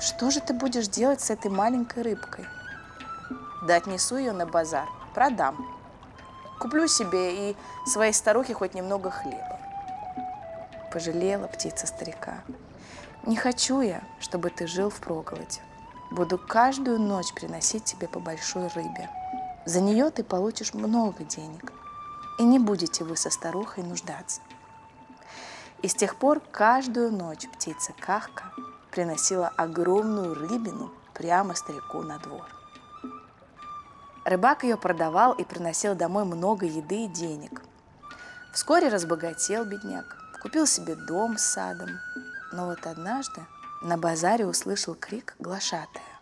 что 0.00 0.30
же 0.30 0.40
ты 0.40 0.52
будешь 0.52 0.88
делать 0.88 1.20
с 1.20 1.30
этой 1.30 1.50
маленькой 1.50 2.02
рыбкой? 2.02 2.46
Да 3.66 3.76
отнесу 3.76 4.16
ее 4.16 4.32
на 4.32 4.46
базар, 4.46 4.88
продам. 5.14 5.66
Куплю 6.58 6.86
себе 6.86 7.50
и 7.50 7.56
своей 7.86 8.12
старухе 8.12 8.54
хоть 8.54 8.74
немного 8.74 9.10
хлеба. 9.10 9.58
Пожалела 10.92 11.46
птица 11.46 11.86
старика. 11.86 12.44
Не 13.24 13.36
хочу 13.36 13.80
я, 13.80 14.02
чтобы 14.20 14.50
ты 14.50 14.66
жил 14.66 14.90
в 14.90 15.00
проголоде. 15.00 15.60
Буду 16.10 16.38
каждую 16.38 17.00
ночь 17.00 17.32
приносить 17.34 17.84
тебе 17.84 18.06
по 18.06 18.20
большой 18.20 18.68
рыбе. 18.68 19.08
За 19.64 19.80
нее 19.80 20.10
ты 20.10 20.22
получишь 20.22 20.74
много 20.74 21.24
денег, 21.24 21.72
и 22.38 22.44
не 22.44 22.58
будете 22.58 23.04
вы 23.04 23.16
со 23.16 23.30
старухой 23.30 23.82
нуждаться. 23.82 24.42
И 25.80 25.88
с 25.88 25.94
тех 25.94 26.16
пор 26.16 26.40
каждую 26.40 27.12
ночь 27.12 27.48
птица 27.48 27.94
Кахка 27.98 28.52
приносила 28.94 29.48
огромную 29.56 30.34
рыбину 30.34 30.92
прямо 31.14 31.56
старику 31.56 32.02
на 32.02 32.18
двор. 32.20 32.46
Рыбак 34.24 34.62
ее 34.62 34.76
продавал 34.76 35.32
и 35.32 35.42
приносил 35.42 35.96
домой 35.96 36.24
много 36.24 36.64
еды 36.64 37.06
и 37.06 37.08
денег. 37.08 37.60
Вскоре 38.52 38.88
разбогател 38.88 39.64
бедняк, 39.64 40.16
купил 40.40 40.64
себе 40.66 40.94
дом 40.94 41.38
с 41.38 41.42
садом. 41.42 41.90
Но 42.52 42.66
вот 42.66 42.86
однажды 42.86 43.44
на 43.82 43.98
базаре 43.98 44.46
услышал 44.46 44.94
крик 44.94 45.34
глашатая. 45.40 46.14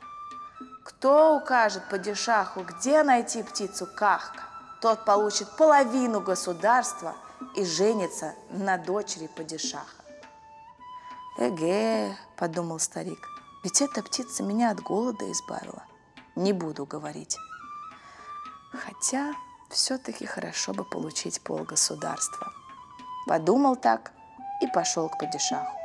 Кто 0.82 1.36
укажет 1.36 1.82
падишаху, 1.90 2.62
где 2.62 3.02
найти 3.02 3.42
птицу 3.42 3.86
Кахка, 3.86 4.40
тот 4.80 5.04
получит 5.04 5.48
половину 5.58 6.22
государства 6.22 7.14
и 7.54 7.66
женится 7.66 8.32
на 8.48 8.78
дочери 8.78 9.26
падишаха. 9.26 10.01
«Эге»,— 11.38 12.16
подумал 12.36 12.78
старик,— 12.78 13.26
«ведь 13.64 13.80
эта 13.80 14.02
птица 14.02 14.42
меня 14.42 14.70
от 14.70 14.80
голода 14.80 15.30
избавила. 15.32 15.84
Не 16.36 16.52
буду 16.52 16.84
говорить». 16.84 17.36
Хотя 18.72 19.34
все-таки 19.68 20.24
хорошо 20.24 20.72
бы 20.72 20.84
получить 20.84 21.42
полгосударства. 21.42 22.52
Подумал 23.26 23.76
так 23.76 24.12
и 24.60 24.66
пошел 24.66 25.08
к 25.08 25.18
падишаху. 25.18 25.78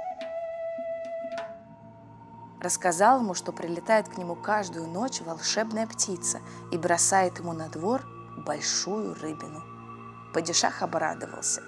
Рассказал 2.61 3.19
ему, 3.19 3.33
что 3.33 3.51
прилетает 3.51 4.07
к 4.07 4.17
нему 4.17 4.35
каждую 4.35 4.87
ночь 4.87 5.21
волшебная 5.21 5.85
птица 5.85 6.39
и 6.71 6.77
бросает 6.77 7.39
ему 7.39 7.53
на 7.53 7.69
двор 7.69 8.03
большую 8.45 9.13
рыбину. 9.15 9.63
Падишах 10.33 10.81
обрадовался. 10.81 11.61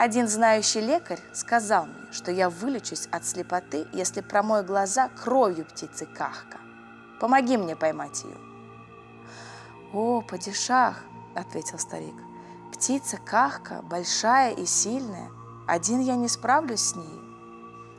Один 0.00 0.28
знающий 0.28 0.80
лекарь 0.80 1.18
сказал 1.32 1.86
мне, 1.86 2.12
что 2.12 2.30
я 2.30 2.50
вылечусь 2.50 3.08
от 3.10 3.26
слепоты, 3.26 3.84
если 3.92 4.20
промою 4.20 4.62
глаза 4.62 5.08
кровью 5.08 5.64
птицы 5.64 6.06
Кахка. 6.06 6.58
Помоги 7.18 7.56
мне 7.56 7.74
поймать 7.74 8.22
ее. 8.22 8.36
«О, 9.92 10.22
падишах!»– 10.22 11.02
ответил 11.34 11.80
старик. 11.80 12.14
«Птица 12.72 13.16
Кахка 13.16 13.82
большая 13.82 14.52
и 14.52 14.66
сильная. 14.66 15.30
Один 15.66 15.98
я 15.98 16.14
не 16.14 16.28
справлюсь 16.28 16.90
с 16.90 16.94
ней. 16.94 17.20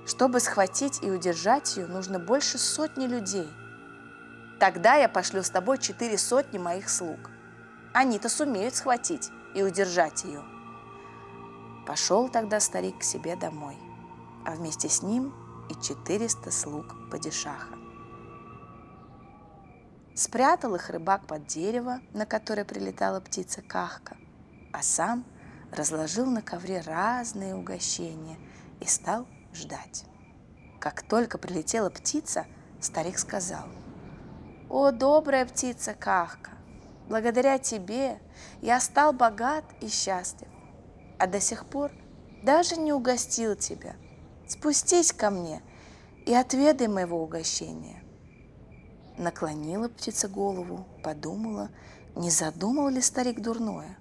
Чтобы 0.07 0.39
схватить 0.39 1.03
и 1.03 1.11
удержать 1.11 1.75
ее, 1.75 1.87
нужно 1.87 2.17
больше 2.17 2.59
сотни 2.59 3.07
людей. 3.07 3.49
Тогда 4.57 4.95
я 4.95 5.09
пошлю 5.09 5.43
с 5.43 5.49
тобой 5.49 5.77
четыре 5.79 6.17
сотни 6.17 6.59
моих 6.59 6.89
слуг. 6.89 7.29
Они-то 7.91 8.29
сумеют 8.29 8.73
схватить 8.73 9.31
и 9.53 9.63
удержать 9.63 10.23
ее. 10.23 10.41
Пошел 11.89 12.29
тогда 12.29 12.59
старик 12.59 12.99
к 12.99 13.03
себе 13.03 13.35
домой, 13.35 13.75
а 14.45 14.51
вместе 14.51 14.87
с 14.87 15.01
ним 15.01 15.33
и 15.71 15.81
четыреста 15.81 16.51
слуг 16.51 16.85
падишаха. 17.09 17.73
Спрятал 20.13 20.75
их 20.75 20.91
рыбак 20.91 21.25
под 21.25 21.47
дерево, 21.47 21.99
на 22.13 22.27
которое 22.27 22.63
прилетала 22.63 23.19
птица 23.21 23.63
Кахка, 23.63 24.17
а 24.71 24.83
сам 24.83 25.25
разложил 25.71 26.27
на 26.27 26.43
ковре 26.43 26.81
разные 26.81 27.55
угощения 27.55 28.37
и 28.79 28.85
стал 28.85 29.25
ждать. 29.51 30.05
Как 30.79 31.01
только 31.01 31.39
прилетела 31.39 31.89
птица, 31.89 32.45
старик 32.79 33.17
сказал, 33.17 33.65
«О, 34.69 34.91
добрая 34.91 35.43
птица 35.47 35.95
Кахка, 35.95 36.51
благодаря 37.07 37.57
тебе 37.57 38.21
я 38.61 38.79
стал 38.79 39.11
богат 39.11 39.65
и 39.81 39.87
счастлив, 39.87 40.49
а 41.19 41.27
до 41.27 41.39
сих 41.39 41.65
пор 41.65 41.91
даже 42.43 42.77
не 42.77 42.93
угостил 42.93 43.55
тебя. 43.55 43.95
Спустись 44.47 45.11
ко 45.11 45.29
мне 45.29 45.61
и 46.25 46.33
отведай 46.33 46.87
моего 46.87 47.21
угощения». 47.21 48.03
Наклонила 49.17 49.89
птица 49.89 50.27
голову, 50.29 50.87
подумала, 51.03 51.69
не 52.15 52.31
задумал 52.31 52.87
ли 52.89 53.01
старик 53.01 53.41
дурное. 53.41 53.97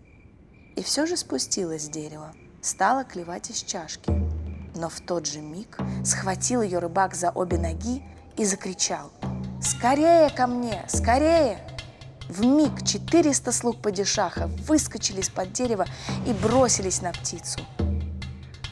И 0.77 0.83
все 0.83 1.07
же 1.07 1.17
спустилась 1.17 1.87
с 1.87 1.89
дерева, 1.89 2.33
стала 2.63 3.05
клевать 3.05 3.51
из 3.51 3.63
чашки– 3.63 4.13
но 4.79 4.89
в 4.89 5.01
тот 5.01 5.27
же 5.27 5.41
миг 5.41 5.77
схватил 6.05 6.63
ее 6.63 6.79
рыбак 6.79 7.15
за 7.15 7.31
обе 7.31 7.59
ноги 7.59 8.03
и 8.37 8.45
закричал 8.45 9.11
«Скорее 9.61 10.31
ко 10.31 10.47
мне! 10.47 10.85
Скорее!» 10.89 11.59
В 12.29 12.45
миг 12.45 12.85
400 12.87 13.53
слуг 13.53 13.81
падишаха 13.81 14.49
выскочили 14.67 15.21
из-под 15.21 15.53
дерева 15.53 15.87
и 16.27 16.33
бросились 16.33 17.03
на 17.03 17.13
птицу. 17.13 17.61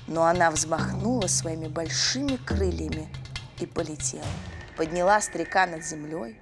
Но 0.06 0.24
она 0.24 0.50
взмахнула 0.50 1.26
своими 1.26 1.68
большими 1.68 2.36
крыльями 2.36 3.08
и 3.58 3.66
полетела. 3.66 4.24
Подняла 4.76 5.20
старика 5.20 5.66
над 5.66 5.84
землей. 5.84 6.38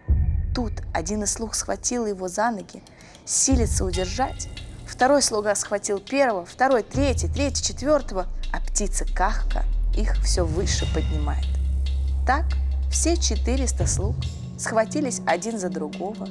Тут 0.54 0.72
один 0.92 1.22
из 1.22 1.32
слуг 1.32 1.54
схватил 1.54 2.06
его 2.06 2.28
за 2.28 2.50
ноги, 2.50 2.82
силится 3.24 3.84
удержать. 3.84 4.48
Второй 4.86 5.22
слуга 5.22 5.54
схватил 5.54 5.98
первого, 5.98 6.44
второй, 6.44 6.82
третий, 6.82 7.28
третий, 7.28 7.64
четвертого– 7.64 8.26
а 8.54 8.60
птица 8.60 9.04
Кахка 9.04 9.64
их 9.96 10.16
все 10.22 10.44
выше 10.44 10.86
поднимает. 10.94 11.46
Так 12.24 12.44
все 12.88 13.16
400 13.16 13.86
слуг 13.88 14.14
схватились 14.56 15.20
один 15.26 15.58
за 15.58 15.70
другого, 15.70 16.28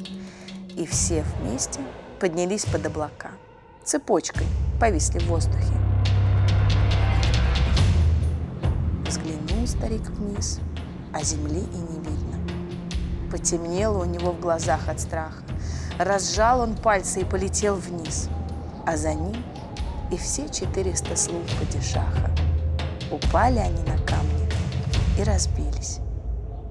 и 0.76 0.86
все 0.86 1.24
вместе 1.24 1.80
поднялись 2.20 2.66
под 2.66 2.86
облака. 2.86 3.32
Цепочкой 3.84 4.48
повисли 4.80 5.20
в 5.20 5.28
воздухе. 5.28 5.74
Взглянул 9.08 9.68
старик 9.68 10.10
вниз, 10.10 10.60
а 11.14 11.24
земли 11.24 11.60
и 11.60 11.78
не 11.78 12.00
видно. 12.00 12.40
Потемнело 13.32 14.04
у 14.04 14.06
него 14.06 14.32
в 14.32 14.40
глазах 14.40 14.88
от 14.88 15.00
страха. 15.00 15.44
Разжал 16.00 16.62
он 16.62 16.76
пальцы 16.76 17.22
и 17.22 17.26
полетел 17.26 17.76
вниз, 17.76 18.30
а 18.86 18.98
за 18.98 19.14
ним 19.14 19.44
и 20.12 20.18
все 20.18 20.48
400 20.50 21.16
слуг 21.16 21.44
падишаха. 21.60 22.32
Упали 23.12 23.60
они 23.60 23.84
на 23.84 23.98
камни 24.06 24.48
и 25.20 25.24
разбились. 25.24 26.00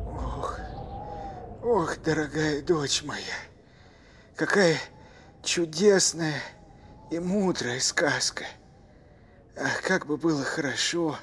Ох, 0.06 0.58
ох, 1.62 1.96
дорогая 2.04 2.62
дочь 2.62 3.02
моя, 3.04 3.20
какая 4.46 4.76
чудесная 5.44 6.42
и 7.12 7.20
мудрая 7.20 7.78
сказка. 7.78 8.44
Ах, 9.56 9.82
как 9.82 10.06
бы 10.06 10.16
было 10.16 10.42
хорошо, 10.42 11.16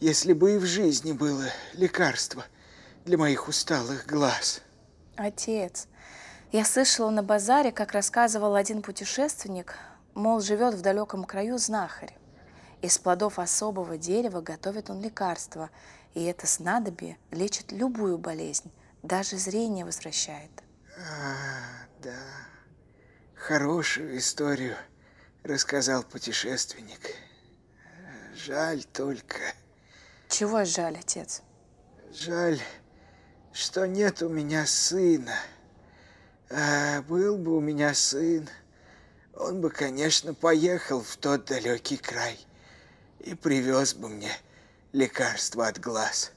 если 0.00 0.34
бы 0.34 0.56
и 0.56 0.58
в 0.58 0.66
жизни 0.66 1.12
было 1.12 1.46
лекарство 1.72 2.44
для 3.06 3.16
моих 3.16 3.48
усталых 3.48 4.04
глаз. 4.06 4.60
Отец, 5.16 5.88
я 6.52 6.66
слышала 6.66 7.08
на 7.08 7.22
базаре, 7.22 7.72
как 7.72 7.92
рассказывал 7.92 8.54
один 8.54 8.82
путешественник, 8.82 9.74
Мол, 10.12 10.42
живет 10.42 10.74
в 10.74 10.82
далеком 10.82 11.24
краю 11.24 11.56
знахарь. 11.56 12.14
Из 12.82 12.98
плодов 12.98 13.38
особого 13.38 13.96
дерева 13.96 14.42
готовит 14.42 14.90
он 14.90 15.00
лекарство, 15.00 15.70
и 16.12 16.22
это 16.24 16.46
снадобье 16.46 17.16
лечит 17.30 17.72
любую 17.72 18.18
болезнь, 18.18 18.70
даже 19.02 19.38
зрение 19.38 19.86
возвращает. 19.86 20.50
А, 20.98 21.35
да, 22.06 22.46
хорошую 23.34 24.16
историю 24.18 24.76
рассказал 25.42 26.04
путешественник. 26.04 27.16
Жаль 28.36 28.84
только... 28.84 29.40
Чего 30.28 30.64
жаль, 30.64 30.98
отец? 30.98 31.42
Жаль, 32.12 32.60
что 33.52 33.88
нет 33.88 34.22
у 34.22 34.28
меня 34.28 34.66
сына. 34.66 35.34
А 36.48 37.02
был 37.02 37.38
бы 37.38 37.56
у 37.56 37.60
меня 37.60 37.92
сын, 37.92 38.48
он 39.34 39.60
бы, 39.60 39.70
конечно, 39.70 40.32
поехал 40.32 41.02
в 41.02 41.16
тот 41.16 41.46
далекий 41.46 41.96
край 41.96 42.38
и 43.18 43.34
привез 43.34 43.94
бы 43.94 44.08
мне 44.08 44.30
лекарство 44.92 45.66
от 45.66 45.80
глаз. 45.80 46.30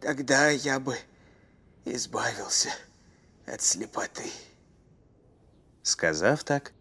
Тогда 0.00 0.50
я 0.50 0.78
бы 0.78 0.96
избавился 1.84 2.70
от 3.44 3.60
слепоты. 3.60 4.30
Сказав 5.84 6.44
так, 6.44 6.72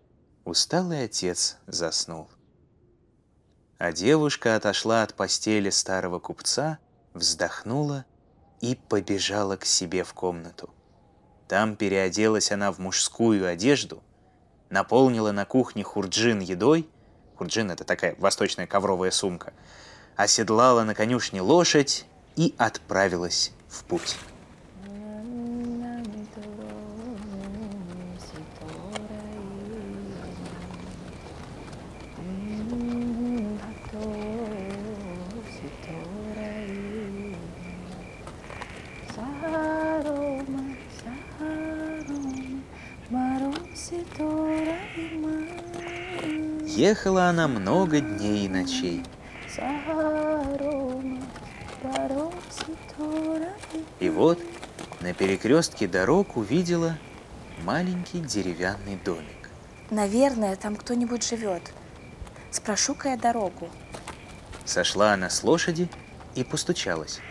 усталый 0.46 1.04
отец 1.04 1.58
заснул. 1.68 2.30
А 3.78 3.92
девушка 3.92 4.56
отошла 4.56 5.04
от 5.04 5.14
постели 5.14 5.70
старого 5.72 6.20
купца, 6.20 6.80
вздохнула 7.14 8.06
и 8.62 8.76
побежала 8.76 9.58
к 9.58 9.66
себе 9.66 10.06
в 10.06 10.14
комнату. 10.14 10.74
Там 11.50 11.76
переоделась 11.76 12.54
она 12.54 12.72
в 12.72 12.80
мужскую 12.80 13.46
одежду, 13.46 14.02
наполнила 14.70 15.34
на 15.34 15.44
кухне 15.44 15.84
хурджин 15.84 16.40
едой, 16.40 16.90
хурджин— 17.36 17.72
это 17.72 17.84
такая 17.84 18.16
восточная 18.20 18.68
ковровая 18.68 19.12
сумка, 19.12 19.52
оседлала 20.16 20.86
на 20.86 20.96
конюшне 20.96 21.42
лошадь 21.42 22.06
и 22.38 22.56
отправилась 22.58 23.52
в 23.68 23.84
путь. 23.84 24.16
Ехала 46.94 47.26
она 47.26 47.48
много 47.48 48.02
дней 48.02 48.46
и 48.46 48.48
ночей. 48.48 49.04
И 54.00 54.10
вот 54.10 54.40
на 55.02 55.14
перекрестке 55.16 55.88
дорог 55.88 56.38
увидела 56.38 57.00
маленький 57.64 58.20
деревянный 58.20 59.00
домик. 59.04 59.50
Наверное, 59.90 60.56
там 60.56 60.76
кто-нибудь 60.76 61.28
живет. 61.28 61.74
Спрошу-ка 62.52 63.10
я 63.10 63.18
дорогу. 63.18 63.70
Сошла 64.64 65.14
она 65.14 65.32
с 65.32 65.44
лошади 65.44 65.90
и 66.36 66.44
постучалась, 66.44 67.22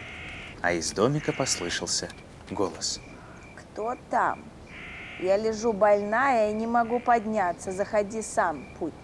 а 0.61 0.73
из 0.73 0.90
домика 0.90 1.33
послышался 1.33 2.09
голос. 2.50 2.99
Кто 3.54 3.95
там? 4.11 4.42
Я 5.21 5.37
лежу 5.37 5.73
больная 5.73 6.50
и 6.50 6.52
не 6.52 6.66
могу 6.66 6.99
подняться. 6.99 7.71
Заходи 7.71 8.23
сам, 8.23 8.66
путник. 8.81 9.01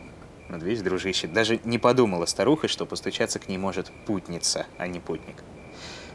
Вот 0.48 0.62
видишь, 0.62 0.82
дружище, 0.82 1.26
даже 1.26 1.60
не 1.64 1.78
подумала 1.78 2.26
старуха, 2.26 2.68
что 2.68 2.86
постучаться 2.86 3.38
к 3.38 3.48
ней 3.48 3.58
может 3.58 3.90
путница, 4.06 4.66
а 4.78 4.86
не 4.86 4.98
путник. 4.98 5.42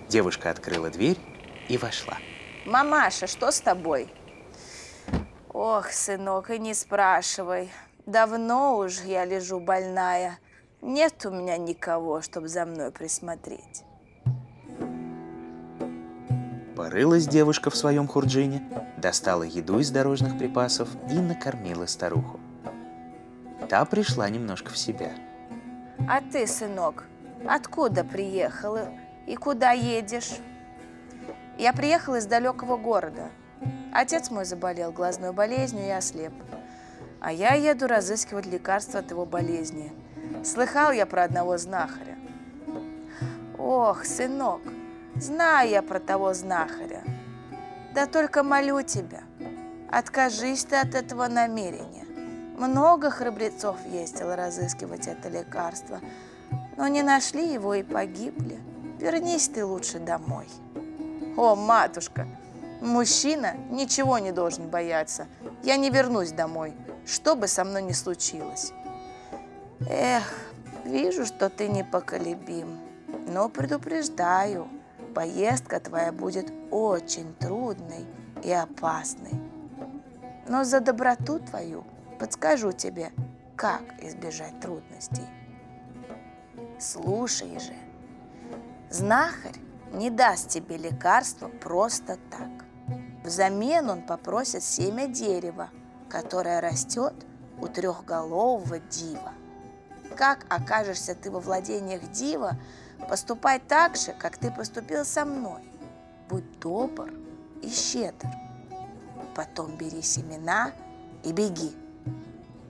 Девушка 0.10 0.50
открыла 0.50 0.90
дверь 0.90 1.18
и 1.70 1.78
вошла. 1.78 2.18
Мамаша, 2.66 3.28
что 3.28 3.52
с 3.52 3.62
тобой? 3.62 4.10
Ох, 5.50 5.92
сынок, 5.92 6.50
и 6.50 6.58
не 6.58 6.74
спрашивай. 6.74 7.72
Давно 8.06 8.78
уж 8.78 9.02
я 9.02 9.24
лежу 9.26 9.60
больная. 9.60 10.40
Нет 10.82 11.26
у 11.26 11.32
меня 11.32 11.58
никого, 11.58 12.22
чтобы 12.22 12.48
за 12.48 12.66
мной 12.66 12.92
присмотреть. 12.92 13.84
Порылась 16.76 17.28
девушка 17.28 17.70
в 17.70 17.76
своем 17.76 18.08
хурджине, 18.08 18.64
достала 18.98 19.44
еду 19.44 19.80
из 19.80 19.92
дорожных 19.92 20.38
припасов 20.40 20.90
и 21.10 21.14
накормила 21.14 21.86
старуху. 21.86 22.40
Та 23.74 23.86
пришла 23.86 24.30
немножко 24.30 24.70
в 24.70 24.78
себя. 24.78 25.10
А 26.08 26.22
ты, 26.22 26.46
сынок, 26.46 27.06
откуда 27.48 28.04
приехала 28.04 28.90
и 29.26 29.36
куда 29.36 29.72
едешь? 29.72 30.34
Я 31.58 31.74
приехала 31.74 32.18
из 32.18 32.28
далекого 32.28 32.78
города. 32.78 33.32
Отец 33.92 34.30
мой 34.30 34.46
заболел 34.46 34.92
глазной 34.92 35.34
болезнью 35.34 35.88
и 35.88 35.90
ослеп. 35.90 36.34
А 37.20 37.32
я 37.32 37.56
еду 37.56 37.88
разыскивать 37.88 38.46
лекарства 38.46 39.00
от 39.00 39.10
его 39.10 39.26
болезни. 39.26 39.92
Слыхал 40.44 40.92
я 40.92 41.08
про 41.08 41.24
одного 41.24 41.58
знахаря. 41.58 42.20
Ох, 43.58 44.06
сынок, 44.06 44.62
знаю 45.16 45.72
я 45.72 45.82
про 45.82 46.00
того 46.00 46.36
знахаря. 46.36 47.02
Да 47.96 48.06
только 48.06 48.44
молю 48.44 48.84
тебя, 48.84 49.24
откажись 49.90 50.64
ты 50.64 50.76
от 50.76 50.94
этого 50.94 51.28
намерения. 51.28 52.03
Много 52.58 53.10
храбрецов 53.10 53.78
ездило 53.88 54.36
разыскивать 54.36 55.08
это 55.08 55.28
лекарство, 55.28 56.00
но 56.78 56.88
не 56.88 57.02
нашли 57.02 57.52
его 57.52 57.74
и 57.74 57.82
погибли. 57.82 58.60
Вернись 59.00 59.50
ты 59.50 59.66
лучше 59.66 60.00
домой. 60.00 60.48
О, 61.36 61.56
матушка, 61.56 62.28
мужчина 62.80 63.56
ничего 63.72 64.20
не 64.20 64.32
должен 64.32 64.70
бояться. 64.70 65.28
Я 65.64 65.78
не 65.78 65.90
вернусь 65.90 66.32
домой, 66.32 66.76
что 67.08 67.36
бы 67.36 67.48
со 67.48 67.64
мной 67.64 67.82
ни 67.82 67.92
случилось. 67.92 68.72
Эх, 69.90 70.24
вижу, 70.86 71.26
что 71.26 71.50
ты 71.50 71.68
непоколебим, 71.68 72.80
но 73.28 73.50
предупреждаю, 73.50 74.68
поездка 75.16 75.80
твоя 75.80 76.12
будет 76.12 76.54
очень 76.70 77.34
трудной 77.34 78.06
и 78.44 78.52
опасной. 78.52 79.34
Но 80.48 80.64
за 80.64 80.82
доброту 80.82 81.40
твою 81.40 81.84
подскажу 82.24 82.72
тебе, 82.72 83.12
как 83.58 83.82
избежать 84.00 84.58
трудностей. 84.62 85.28
Слушай 86.80 87.60
же, 87.60 87.74
знахарь 88.90 89.60
не 89.92 90.10
даст 90.10 90.48
тебе 90.48 90.78
лекарства 90.78 91.50
просто 91.50 92.18
так. 92.32 92.66
Взамен 93.26 93.90
он 93.90 94.04
попросит 94.04 94.64
семя 94.64 95.08
дерева, 95.08 95.70
которое 96.08 96.62
растет 96.62 97.14
у 97.60 97.68
трехголового 97.68 98.80
дива. 98.80 99.34
Как 100.16 100.46
окажешься 100.48 101.16
ты 101.16 101.30
во 101.30 101.42
владениях 101.42 102.10
дива, 102.10 102.54
поступай 103.10 103.60
так 103.60 103.98
же, 103.98 104.14
как 104.14 104.38
ты 104.38 104.50
поступил 104.50 105.04
со 105.04 105.26
мной. 105.26 105.70
Будь 106.30 106.58
добр 106.62 107.14
и 107.62 107.68
щедр. 107.68 108.30
Потом 109.36 109.76
бери 109.76 110.02
семена 110.02 110.72
и 111.26 111.34
беги. 111.34 111.83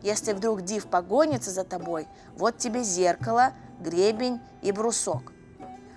Если 0.04 0.34
вдруг 0.34 0.64
див 0.64 0.88
погонится 0.88 1.50
за 1.50 1.64
тобой, 1.64 2.08
вот 2.36 2.58
тебе 2.58 2.84
зеркало, 2.84 3.54
гребень 3.80 4.42
и 4.62 4.74
брусок. 4.74 5.32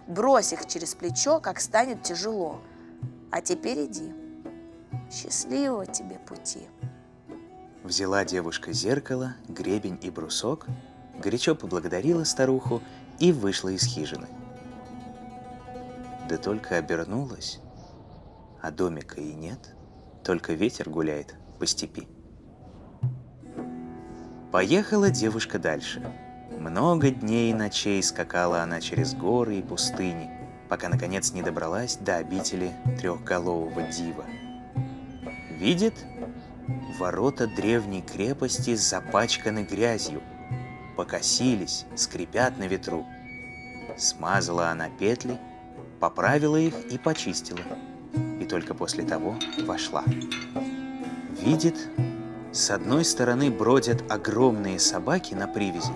Брось 0.07 0.53
их 0.53 0.67
через 0.67 0.95
плечо, 0.95 1.41
как 1.41 1.61
станет 1.61 2.05
тяжело. 2.05 2.61
А 3.33 3.41
теперь 3.41 3.87
иди. 3.87 4.15
Счастливого 5.11 5.87
тебе 5.87 6.21
пути. 6.21 6.69
Взяла 7.83 8.25
девушка 8.25 8.73
зеркало, 8.73 9.35
гребень 9.49 9.99
и 10.01 10.11
брусок, 10.11 10.67
горячо 11.19 11.57
поблагодарила 11.57 12.23
старуху 12.23 12.83
и 13.19 13.33
вышла 13.33 13.71
из 13.71 13.85
хижины. 13.85 14.29
Да 16.29 16.39
только 16.39 16.77
обернулась, 16.77 17.59
а 18.63 18.71
домика 18.71 19.21
и 19.21 19.33
нет, 19.33 19.75
только 20.23 20.53
ветер 20.53 20.91
гуляет 20.91 21.35
по 21.59 21.67
степи. 21.67 22.09
Поехала 24.57 25.11
девушка 25.11 25.59
дальше. 25.59 26.03
Много 26.59 27.11
дней 27.11 27.51
и 27.51 27.55
ночей 27.55 28.03
скакала 28.03 28.63
она 28.63 28.81
через 28.81 29.13
горы 29.13 29.57
и 29.57 29.63
пустыни, 29.63 30.31
пока 30.71 30.89
наконец 30.89 31.31
не 31.33 31.43
добралась 31.43 31.99
до 31.99 32.17
обители 32.17 32.73
трехголового 32.99 33.83
дива. 33.83 34.25
Видит, 35.51 35.93
ворота 36.99 37.47
древней 37.47 38.01
крепости 38.01 38.75
запачканы 38.77 39.65
грязью, 39.65 40.23
покосились, 40.97 41.85
скрипят 41.95 42.57
на 42.57 42.67
ветру. 42.67 43.05
Смазала 43.99 44.71
она 44.71 44.89
петли, 44.89 45.39
поправила 46.01 46.57
их 46.57 46.73
и 46.91 46.97
почистила, 46.97 47.61
и 48.41 48.47
только 48.47 48.73
после 48.73 49.05
того 49.05 49.37
вошла. 49.67 50.03
Видит, 51.43 51.77
с 52.57 52.71
одной 52.71 53.05
стороны 53.05 53.51
бродят 53.51 54.11
огромные 54.11 54.79
собаки 54.79 55.35
на 55.35 55.47
привязи, 55.47 55.93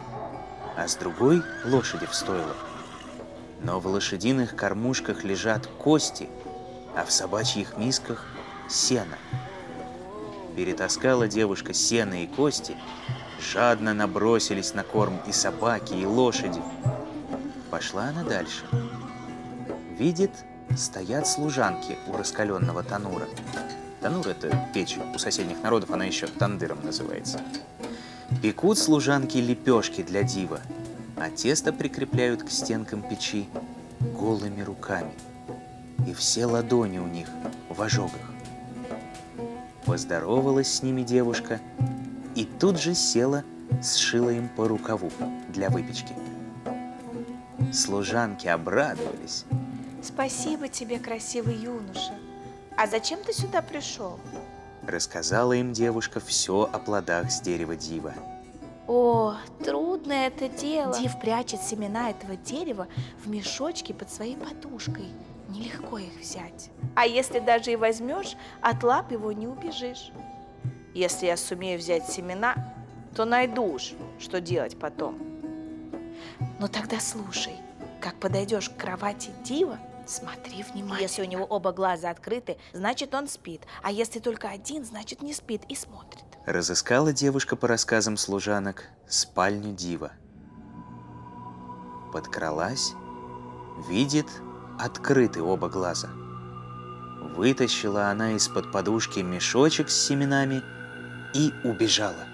а 0.77 0.87
с 0.87 0.95
другой– 0.95 1.43
лошади 1.65 2.05
в 2.05 2.15
стойлах. 2.15 2.67
Но 3.63 3.81
в 3.81 3.87
лошадиных 3.87 4.55
кормушках 4.57 5.25
лежат 5.25 5.67
кости, 5.67 6.29
а 6.95 7.07
в 7.07 7.11
собачьих 7.11 7.79
мисках– 7.79 8.27
сено. 8.69 9.17
Перетаскала 10.55 11.29
девушка 11.29 11.73
сено 11.73 12.23
и 12.23 12.27
кости, 12.27 12.77
жадно 13.41 13.95
набросились 13.95 14.75
на 14.75 14.85
корм 14.85 15.19
и 15.27 15.33
собаки, 15.33 15.95
и 15.95 16.05
лошади. 16.05 16.61
Пошла 17.71 18.09
она 18.09 18.23
дальше. 18.23 18.67
Видит, 19.99 20.33
стоят 20.77 21.27
служанки 21.27 21.97
у 22.07 22.19
раскаленного 22.19 22.83
танура. 22.83 23.27
Танур– 24.01 24.29
это 24.29 24.69
печь. 24.73 24.99
У 25.15 25.19
соседних 25.19 25.63
народов 25.63 25.91
она 25.91 26.05
еще 26.05 26.27
тандыром 26.27 26.79
называется. 26.83 27.41
Пекут 28.43 28.79
служанки 28.79 29.37
лепешки 29.37 30.03
для 30.03 30.23
дива, 30.23 30.61
а 31.17 31.29
тесто 31.29 31.73
прикрепляют 31.73 32.43
к 32.43 32.51
стенкам 32.51 33.03
печи 33.03 33.49
голыми 34.01 34.63
руками. 34.63 35.13
И 36.07 36.15
все 36.15 36.47
ладони 36.47 36.99
у 36.99 37.07
них 37.07 37.29
в 37.69 37.83
ожогах. 37.83 38.33
Поздоровалась 39.85 40.73
с 40.73 40.83
ними 40.83 41.03
девушка, 41.03 41.61
и 42.35 42.45
тут 42.45 42.81
же 42.81 42.95
села, 42.95 43.45
сшила 43.83 44.31
им 44.31 44.49
по 44.49 44.67
рукаву 44.67 45.11
для 45.49 45.69
выпечки. 45.69 46.15
Служанки 47.73 48.49
обрадовались. 48.49 49.45
Спасибо 50.03 50.69
тебе, 50.69 50.99
красивый 50.99 51.57
юноша. 51.57 52.15
А 52.81 52.87
зачем 52.87 53.23
ты 53.23 53.35
сюда 53.35 53.61
пришел? 53.61 54.19
Рассказала 54.87 55.53
им 55.53 55.75
девушка 55.75 56.19
все 56.19 56.63
о 56.63 56.79
плодах 56.79 57.31
с 57.31 57.43
дерева 57.43 57.77
дива. 57.77 58.15
О, 58.89 59.35
трудное 59.63 60.29
это 60.29 60.49
дело. 60.49 60.99
Див 60.99 61.21
прячет 61.21 61.61
семена 61.61 62.09
этого 62.09 62.37
дерева 62.37 62.89
в 63.23 63.29
мешочке 63.29 63.93
под 63.93 64.11
своей 64.11 64.35
подушкой. 64.35 65.09
Нелегко 65.51 65.99
их 65.99 66.19
взять. 66.19 66.71
А 66.95 67.07
если 67.07 67.41
даже 67.41 67.71
и 67.71 67.77
возьмешь, 67.77 68.35
от 68.63 68.83
лап 68.83 69.13
его 69.13 69.31
не 69.31 69.47
убежишь. 69.47 70.11
Если 70.95 71.27
я 71.27 71.37
сумею 71.37 71.79
взять 71.79 72.09
семена, 72.09 72.55
то 73.15 73.27
найду 73.27 73.75
уж, 73.75 73.93
что 74.19 74.41
делать 74.41 74.79
потом. 74.79 75.19
Но 76.59 76.67
тогда 76.67 76.99
слушай, 76.99 77.57
как 78.01 78.15
подойдешь 78.15 78.71
к 78.71 78.77
кровати 78.79 79.33
Дива, 79.45 79.79
смотри 80.11 80.63
внимательно. 80.63 81.01
Если 81.01 81.23
у 81.23 81.25
него 81.25 81.45
оба 81.45 81.73
глаза 81.73 82.11
открыты, 82.11 82.59
значит 82.73 83.15
он 83.15 83.29
спит, 83.29 83.63
а 83.83 83.91
если 83.91 84.19
только 84.19 84.49
один, 84.49 84.85
значит 84.85 85.23
не 85.23 85.33
спит 85.33 85.63
и 85.69 85.75
смотрит. 85.75 86.25
Разыскала 86.47 87.13
девушка 87.13 87.57
по 87.57 87.69
рассказам 87.69 88.17
служанок 88.17 88.85
спальню 89.09 89.75
Дива. 89.75 90.13
Подкралась, 92.13 92.93
видит 93.89 94.27
открыты 94.79 95.43
оба 95.43 95.69
глаза. 95.69 96.09
Вытащила 97.37 98.09
она 98.09 98.33
из-под 98.33 98.73
подушки 98.73 99.21
мешочек 99.21 99.91
с 99.91 100.07
семенами 100.07 100.63
и 101.35 101.53
убежала. 101.63 102.27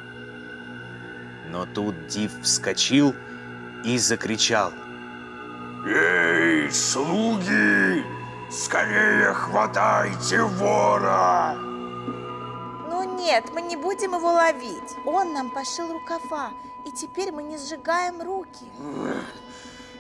Но 1.50 1.66
тут 1.66 2.06
Див 2.06 2.32
вскочил 2.42 3.14
и 3.84 3.98
закричал. 3.98 4.72
«Эй, 5.88 6.68
слуги! 6.72 8.04
Скорее 8.50 9.32
хватайте 9.32 10.42
вора!» 10.42 11.54
Ну 12.90 13.16
нет, 13.16 13.44
мы 13.54 13.62
не 13.62 13.76
будем 13.76 14.14
его 14.14 14.32
ловить. 14.32 14.96
Он 15.04 15.32
нам 15.32 15.50
пошил 15.50 15.92
рукава, 15.92 16.50
и 16.84 16.90
теперь 16.90 17.30
мы 17.30 17.44
не 17.44 17.56
сжигаем 17.56 18.20
руки. 18.20 18.66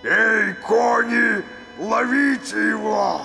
«Эй, 0.02 0.54
кони, 0.54 1.44
ловите 1.78 2.70
его!» 2.70 3.22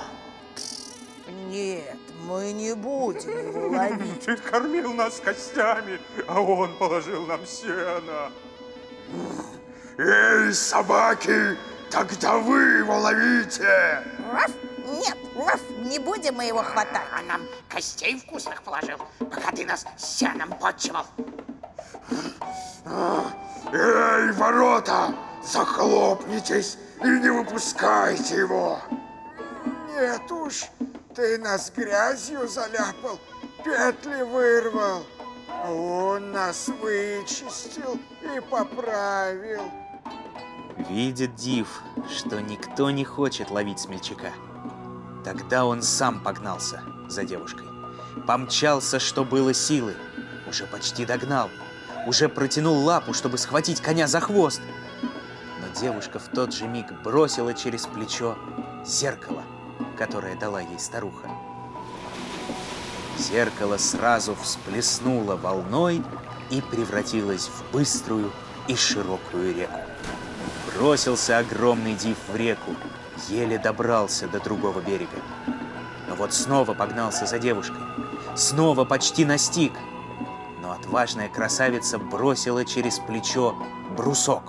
Нет, 1.50 1.98
мы 2.28 2.52
не 2.54 2.76
будем 2.76 3.40
его 3.40 3.70
ловить. 3.76 4.24
Ты 4.24 4.38
кормил 4.38 4.94
нас 4.94 5.20
костями, 5.20 6.00
а 6.28 6.40
он 6.40 6.78
положил 6.78 7.26
нам 7.26 7.44
сено. 7.46 8.32
Эй, 9.98 10.54
собаки, 10.54 11.58
тогда 11.92 12.38
вы 12.38 12.80
его 12.80 12.98
ловите! 12.98 14.04
Раф? 14.32 14.52
Нет, 14.86 15.18
Раф, 15.36 15.60
не 15.80 16.00
будем 16.00 16.36
мы 16.36 16.46
его 16.46 16.64
хватать. 16.64 17.02
А 17.16 17.22
нам 17.24 17.42
костей 17.70 18.18
вкусных 18.18 18.64
положил, 18.64 18.98
пока 19.20 19.52
ты 19.52 19.66
нас 19.66 19.86
сеном 19.98 20.52
подчивал. 20.54 21.06
Эй, 23.74 24.32
ворота, 24.32 25.14
захлопнитесь 25.44 26.78
и 27.02 27.08
не 27.08 27.30
выпускайте 27.30 28.38
его! 28.38 28.80
Нет 29.94 30.32
уж, 30.32 30.66
ты 31.16 31.38
нас 31.38 31.72
грязью 31.76 32.48
заляпал, 32.48 33.20
петли 33.64 34.24
вырвал. 34.24 35.04
А 35.50 35.72
Он 35.72 36.32
нас 36.32 36.68
вычистил 36.68 38.00
и 38.22 38.40
поправил. 38.40 39.81
Видит 40.78 41.36
Див, 41.36 41.82
что 42.10 42.42
никто 42.42 42.90
не 42.92 43.04
хочет 43.04 43.52
ловить 43.52 43.80
смельчака. 43.80 44.32
Тогда 45.24 45.66
он 45.66 45.82
сам 45.82 46.22
погнался 46.22 46.82
за 47.08 47.24
девушкой. 47.24 47.68
Помчался, 48.26 49.00
что 49.00 49.24
было 49.24 49.54
силы. 49.54 49.96
Уже 50.48 50.66
почти 50.66 51.06
догнал. 51.06 51.50
Уже 52.08 52.30
протянул 52.30 52.84
лапу, 52.84 53.14
чтобы 53.14 53.38
схватить 53.38 53.82
коня 53.82 54.08
за 54.08 54.20
хвост. 54.20 54.62
Но 55.02 55.80
девушка 55.80 56.20
в 56.20 56.28
тот 56.30 56.54
же 56.54 56.68
миг 56.68 56.92
бросила 57.04 57.54
через 57.54 57.86
плечо 57.86 58.38
зеркало, 58.86 59.44
которое 59.98 60.36
дала 60.36 60.62
ей 60.62 60.80
старуха. 60.80 61.30
Зеркало 63.18 63.78
сразу 63.78 64.36
всплеснуло 64.36 65.36
волной 65.36 66.04
и 66.50 66.62
превратилось 66.62 67.48
в 67.48 67.72
быструю 67.72 68.32
и 68.68 68.76
широкую 68.76 69.54
реку. 69.56 69.91
Бросился 70.76 71.38
огромный 71.38 71.96
див 71.96 72.18
в 72.28 72.36
реку, 72.36 72.72
еле 73.30 73.58
добрался 73.58 74.28
до 74.28 74.40
другого 74.40 74.80
берега. 74.80 75.18
Но 76.08 76.16
вот 76.16 76.34
снова 76.34 76.74
погнался 76.74 77.26
за 77.26 77.40
девушкой, 77.40 77.82
снова 78.36 78.86
почти 78.86 79.26
настиг. 79.26 79.74
Но 80.62 80.72
отважная 80.72 81.28
красавица 81.30 81.98
бросила 81.98 82.64
через 82.64 83.00
плечо 83.00 83.56
брусок. 83.98 84.44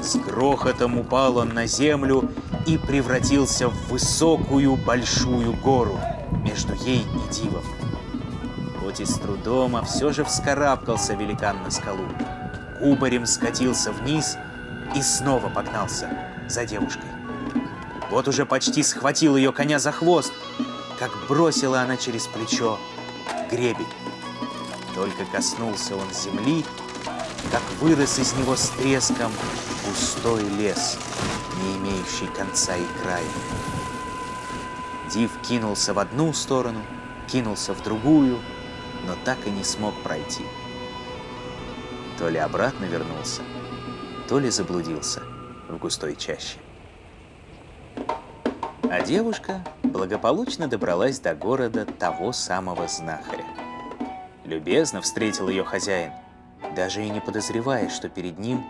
С 0.00 0.16
грохотом 0.16 0.98
упал 0.98 1.36
он 1.38 1.50
на 1.50 1.66
землю 1.66 2.30
и 2.66 2.78
превратился 2.78 3.68
в 3.68 3.88
высокую 3.88 4.76
большую 4.76 5.52
гору 5.52 6.00
между 6.42 6.74
ей 6.74 7.00
и 7.00 7.34
дивом. 7.34 7.64
Хоть 8.80 9.00
и 9.00 9.04
с 9.04 9.14
трудом, 9.14 9.76
а 9.76 9.82
все 9.82 10.12
же 10.12 10.24
вскарабкался 10.24 11.14
великан 11.14 11.62
на 11.62 11.70
скалу. 11.70 12.06
Кубарем 12.78 13.26
скатился 13.26 13.92
вниз 13.92 14.36
и 14.96 15.02
снова 15.02 15.50
погнался 15.50 16.10
за 16.48 16.64
девушкой. 16.64 17.10
Вот 18.10 18.28
уже 18.28 18.46
почти 18.46 18.82
схватил 18.82 19.36
ее 19.36 19.52
коня 19.52 19.78
за 19.78 19.92
хвост, 19.92 20.32
как 20.98 21.10
бросила 21.28 21.82
она 21.82 21.98
через 21.98 22.26
плечо 22.26 22.78
гребень. 23.50 23.86
Только 24.94 25.26
коснулся 25.26 25.96
он 25.96 26.10
земли, 26.14 26.64
как 27.52 27.60
вырос 27.78 28.18
из 28.18 28.32
него 28.32 28.56
с 28.56 28.70
треском 28.70 29.30
густой 29.86 30.42
лес, 30.44 30.96
не 31.62 31.76
имеющий 31.76 32.28
конца 32.34 32.74
и 32.74 32.86
края. 33.02 33.22
Див 35.12 35.30
кинулся 35.42 35.92
в 35.92 35.98
одну 35.98 36.32
сторону, 36.32 36.80
кинулся 37.30 37.74
в 37.74 37.82
другую, 37.82 38.40
но 39.06 39.14
так 39.26 39.36
и 39.46 39.50
не 39.50 39.62
смог 39.62 39.94
пройти. 40.02 40.46
То 42.18 42.30
ли 42.30 42.38
обратно 42.38 42.86
вернулся, 42.86 43.42
то 44.28 44.38
ли 44.38 44.50
заблудился 44.50 45.22
в 45.68 45.78
густой 45.78 46.16
чаще. 46.16 46.58
А 48.90 49.00
девушка 49.02 49.64
благополучно 49.82 50.68
добралась 50.68 51.20
до 51.20 51.34
города 51.34 51.84
того 51.84 52.32
самого 52.32 52.88
знахаря. 52.88 53.46
Любезно 54.44 55.00
встретил 55.00 55.48
ее 55.48 55.64
хозяин, 55.64 56.12
даже 56.74 57.04
и 57.04 57.10
не 57.10 57.20
подозревая, 57.20 57.88
что 57.88 58.08
перед 58.08 58.38
ним 58.38 58.64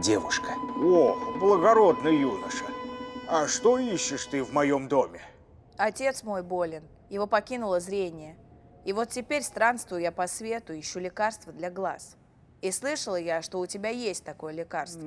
девушка. 0.00 0.50
О, 0.76 1.16
благородный 1.38 2.20
юноша, 2.20 2.64
а 3.28 3.46
что 3.46 3.78
ищешь 3.78 4.26
ты 4.26 4.42
в 4.42 4.52
моем 4.52 4.88
доме? 4.88 5.20
Отец 5.76 6.22
мой 6.22 6.42
болен, 6.42 6.82
его 7.08 7.26
покинуло 7.26 7.80
зрение. 7.80 8.36
И 8.84 8.92
вот 8.92 9.10
теперь 9.10 9.42
странствую 9.42 10.00
я 10.00 10.10
по 10.10 10.26
свету, 10.26 10.78
ищу 10.78 11.00
лекарства 11.00 11.52
для 11.52 11.70
глаз. 11.70 12.16
И 12.62 12.70
слышала 12.70 13.16
я, 13.16 13.40
что 13.42 13.58
у 13.58 13.66
тебя 13.66 13.88
есть 13.88 14.22
такое 14.24 14.52
лекарство. 14.52 15.00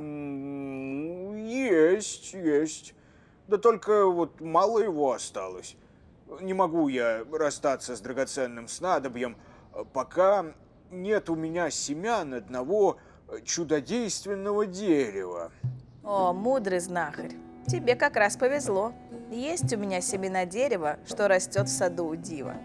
Есть, 1.36 2.34
есть. 2.34 2.96
Да 3.48 3.58
только 3.58 4.08
вот 4.08 4.42
мало 4.42 4.80
его 4.80 5.12
осталось. 5.12 5.76
Не 6.42 6.54
могу 6.54 6.88
я 6.88 7.24
расстаться 7.32 7.96
с 7.96 8.00
драгоценным 8.02 8.68
снадобьем, 8.68 9.38
пока 9.94 10.54
нет 10.90 11.30
у 11.30 11.36
меня 11.36 11.70
семян 11.70 12.34
одного 12.34 12.98
чудодейственного 13.44 14.66
дерева. 14.66 15.52
О, 16.04 16.34
мудрый 16.34 16.80
знахарь, 16.80 17.34
тебе 17.68 17.96
как 17.96 18.16
раз 18.16 18.36
повезло. 18.36 18.94
Есть 19.30 19.72
у 19.74 19.78
меня 19.78 20.02
семена 20.02 20.46
дерева, 20.46 20.98
что 21.06 21.28
растет 21.28 21.68
в 21.68 21.72
саду 21.72 22.08
у 22.08 22.16
дива. 22.16 22.56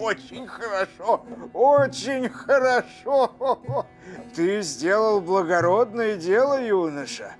Очень 0.00 0.46
хорошо, 0.46 1.24
очень 1.52 2.28
хорошо. 2.28 3.86
Ты 4.34 4.62
сделал 4.62 5.20
благородное 5.20 6.16
дело, 6.16 6.60
юноша. 6.60 7.34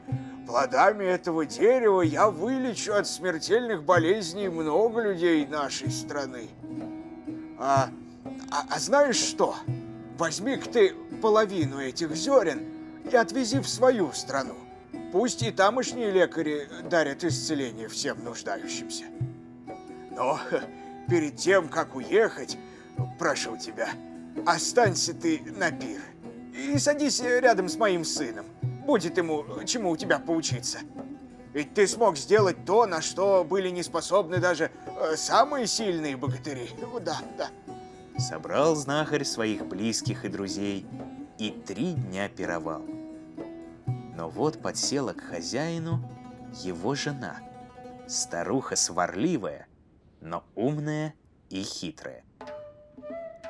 Плодами 0.47 1.05
этого 1.05 1.47
дерева 1.47 2.03
я 2.03 2.29
вылечу 2.31 2.95
от 2.95 3.07
смертельных 3.07 3.85
болезней 3.85 4.49
много 4.49 5.01
людей 5.01 5.47
нашей 5.47 5.91
страны. 5.91 6.49
А, 7.59 7.89
а, 8.51 8.65
а 8.69 8.79
знаешь 8.79 9.17
что? 9.17 9.55
Возьми-ка 10.19 10.69
ты 10.69 10.95
половину 11.23 11.81
этих 11.81 12.15
зерен 12.15 12.67
и 13.11 13.17
отвези 13.17 13.61
в 13.61 13.69
свою 13.69 14.13
страну. 14.13 14.57
Пусть 15.13 15.43
и 15.43 15.51
тамошние 15.51 16.11
лекари 16.11 16.67
дарят 16.89 17.23
исцеление 17.23 17.89
всем 17.89 18.25
нуждающимся. 18.25 19.05
Но 20.11 20.41
перед 21.09 21.37
тем, 21.37 21.69
как 21.69 21.95
уехать, 21.95 22.57
прошу 23.19 23.59
тебя, 23.59 23.91
останься 24.47 25.13
ты 25.13 25.43
на 25.55 25.71
пир. 25.71 26.01
И 26.55 26.79
садись 26.79 27.21
рядом 27.21 27.69
с 27.69 27.77
моим 27.77 28.07
сыном. 28.07 28.47
Будет 28.87 29.19
ему 29.19 29.45
чему 29.67 29.91
у 29.91 29.97
тебя 29.99 30.19
поучиться. 30.19 30.79
Ведь 31.53 31.75
ты 31.75 31.87
смог 31.87 32.17
сделать 32.17 32.65
то, 32.65 32.87
на 32.87 33.03
что 33.03 33.45
были 33.45 33.69
не 33.69 33.83
способны 33.83 34.39
даже 34.39 34.71
э, 34.87 35.17
самые 35.17 35.67
сильные 35.67 36.17
богатыри. 36.17 36.71
Ну 36.81 36.99
да, 36.99 37.19
да. 37.37 37.51
Собрал 38.19 38.75
знахарь 38.75 39.25
своих 39.25 39.67
близких 39.67 40.25
и 40.25 40.29
друзей 40.29 40.87
и 41.39 41.51
три 41.51 41.93
дня 41.93 42.31
пировал. 42.31 42.83
Но 44.13 44.29
вот 44.29 44.61
подсела 44.61 45.13
к 45.15 45.21
хозяину 45.23 46.01
его 46.63 46.95
жена, 46.95 47.37
старуха 48.07 48.77
сварливая, 48.77 49.67
но 50.21 50.45
умная 50.55 51.15
и 51.49 51.63
хитрая. 51.63 52.23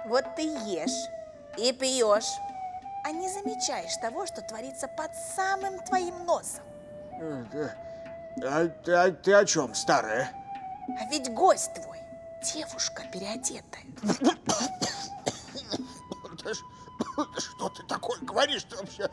Вот 0.06 0.24
ты 0.36 0.42
ешь 0.42 1.08
и 1.58 1.72
пьешь, 1.72 2.30
а 3.04 3.10
не 3.10 3.28
замечаешь 3.28 3.96
того, 4.00 4.26
что 4.26 4.40
творится 4.42 4.88
под 4.88 5.10
самым 5.36 5.80
твоим 5.84 6.24
носом. 6.24 6.64
А, 7.20 8.68
ты- 8.68 8.92
а 8.92 9.10
ты 9.10 9.34
о 9.34 9.44
чем, 9.44 9.74
старая? 9.74 10.30
А 11.00 11.04
ведь 11.10 11.28
гость 11.32 11.74
твой, 11.74 11.98
девушка 12.54 13.02
переодетая. 13.12 13.84
Да 16.44 16.52
Что 17.38 17.68
ты 17.68 17.82
такое 17.84 18.18
говоришь-то 18.20 18.76
вообще? 18.76 19.10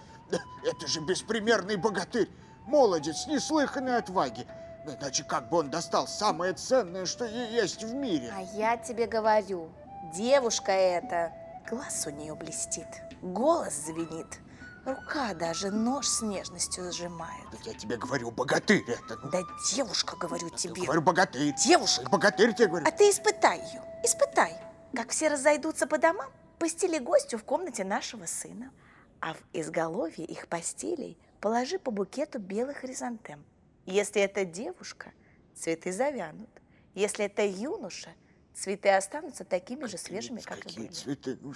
Это 0.63 0.88
же 0.88 0.99
беспримерный 1.02 1.75
богатырь, 1.75 2.30
молодец, 2.65 3.25
неслыханной 3.28 3.97
отваги. 3.97 4.45
Ну, 4.86 4.93
Иначе 4.93 5.23
как 5.23 5.49
бы 5.49 5.58
он 5.58 5.69
достал 5.69 6.08
самое 6.08 6.54
ценное, 6.54 7.06
что 7.06 7.25
есть 7.25 7.84
в 7.84 7.93
мире? 7.93 8.32
А 8.36 8.41
я 8.41 8.78
тебе 8.78 9.08
говорю, 9.08 9.69
девушка 10.13 10.71
эта, 10.71 11.34
глаз 11.69 12.06
у 12.08 12.12
нее 12.12 12.34
блестит, 12.36 12.88
голос 13.21 13.73
звенит, 13.73 14.28
рука 14.86 15.34
даже 15.34 15.69
нож 15.71 16.08
с 16.08 16.21
нежностью 16.21 16.91
сжимает. 16.91 17.43
Да 17.52 17.58
я 17.65 17.73
тебе 17.73 17.97
говорю, 17.97 18.32
богатырь 18.32 18.84
это. 18.88 19.17
ну. 19.21 19.30
Да 19.32 19.41
девушка, 19.73 20.15
говорю 20.15 20.47
Я 20.47 20.58
тебе. 20.58 20.84
говорю, 20.84 21.02
богатырь. 21.02 21.54
Девушка. 21.56 22.10
Богатырь 22.10 22.54
тебе 22.54 22.67
говорю. 22.67 22.86
А 22.88 22.91
ты 22.91 23.10
испытай 23.10 23.60
ее, 23.60 23.84
испытай. 24.04 24.56
Как 24.95 25.10
все 25.10 25.28
разойдутся 25.28 25.86
по 25.88 25.97
домам, 25.97 26.30
постели 26.60 27.00
гостю 27.00 27.38
в 27.38 27.43
комнате 27.43 27.84
нашего 27.84 28.26
сына. 28.26 28.72
А 29.22 29.34
в 29.34 29.38
изголовье 29.54 30.26
их 30.26 30.48
постелей 30.48 31.17
положи 31.41 31.78
по 31.80 31.91
букету 31.91 32.39
белых 32.39 32.78
хризантем. 32.78 33.43
Если 33.86 34.22
это 34.22 34.45
девушка, 34.45 35.12
цветы 35.56 35.91
завянут. 35.91 36.50
Если 36.95 37.26
это 37.26 37.45
юноша, 37.45 38.10
цветы 38.54 38.89
останутся 38.89 39.43
такими 39.43 39.86
же 39.86 39.98
свежими, 39.98 40.39
как 40.41 40.60
и 40.60 40.62
Какие 40.62 40.86
были. 40.86 40.93
цветы? 40.93 41.38
Ну, 41.41 41.54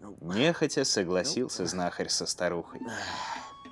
ну, 0.00 0.16
Нехотя 0.34 0.84
согласился 0.84 1.64
знахарь 1.66 2.08
со 2.08 2.26
старухой. 2.26 2.80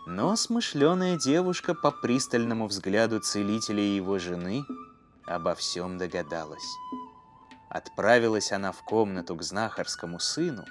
Но 0.06 0.34
смышленая 0.36 1.18
девушка 1.18 1.74
по 1.74 1.90
пристальному 1.90 2.66
взгляду 2.66 3.20
целителя 3.20 3.82
и 3.82 3.96
его 3.96 4.18
жены 4.18 4.64
обо 5.26 5.54
всем 5.54 5.98
догадалась. 5.98 6.66
Отправилась 7.72 8.52
она 8.52 8.70
в 8.70 8.82
комнату 8.82 9.34
к 9.34 9.42
знахарскому 9.42 10.20
сыну 10.20 10.66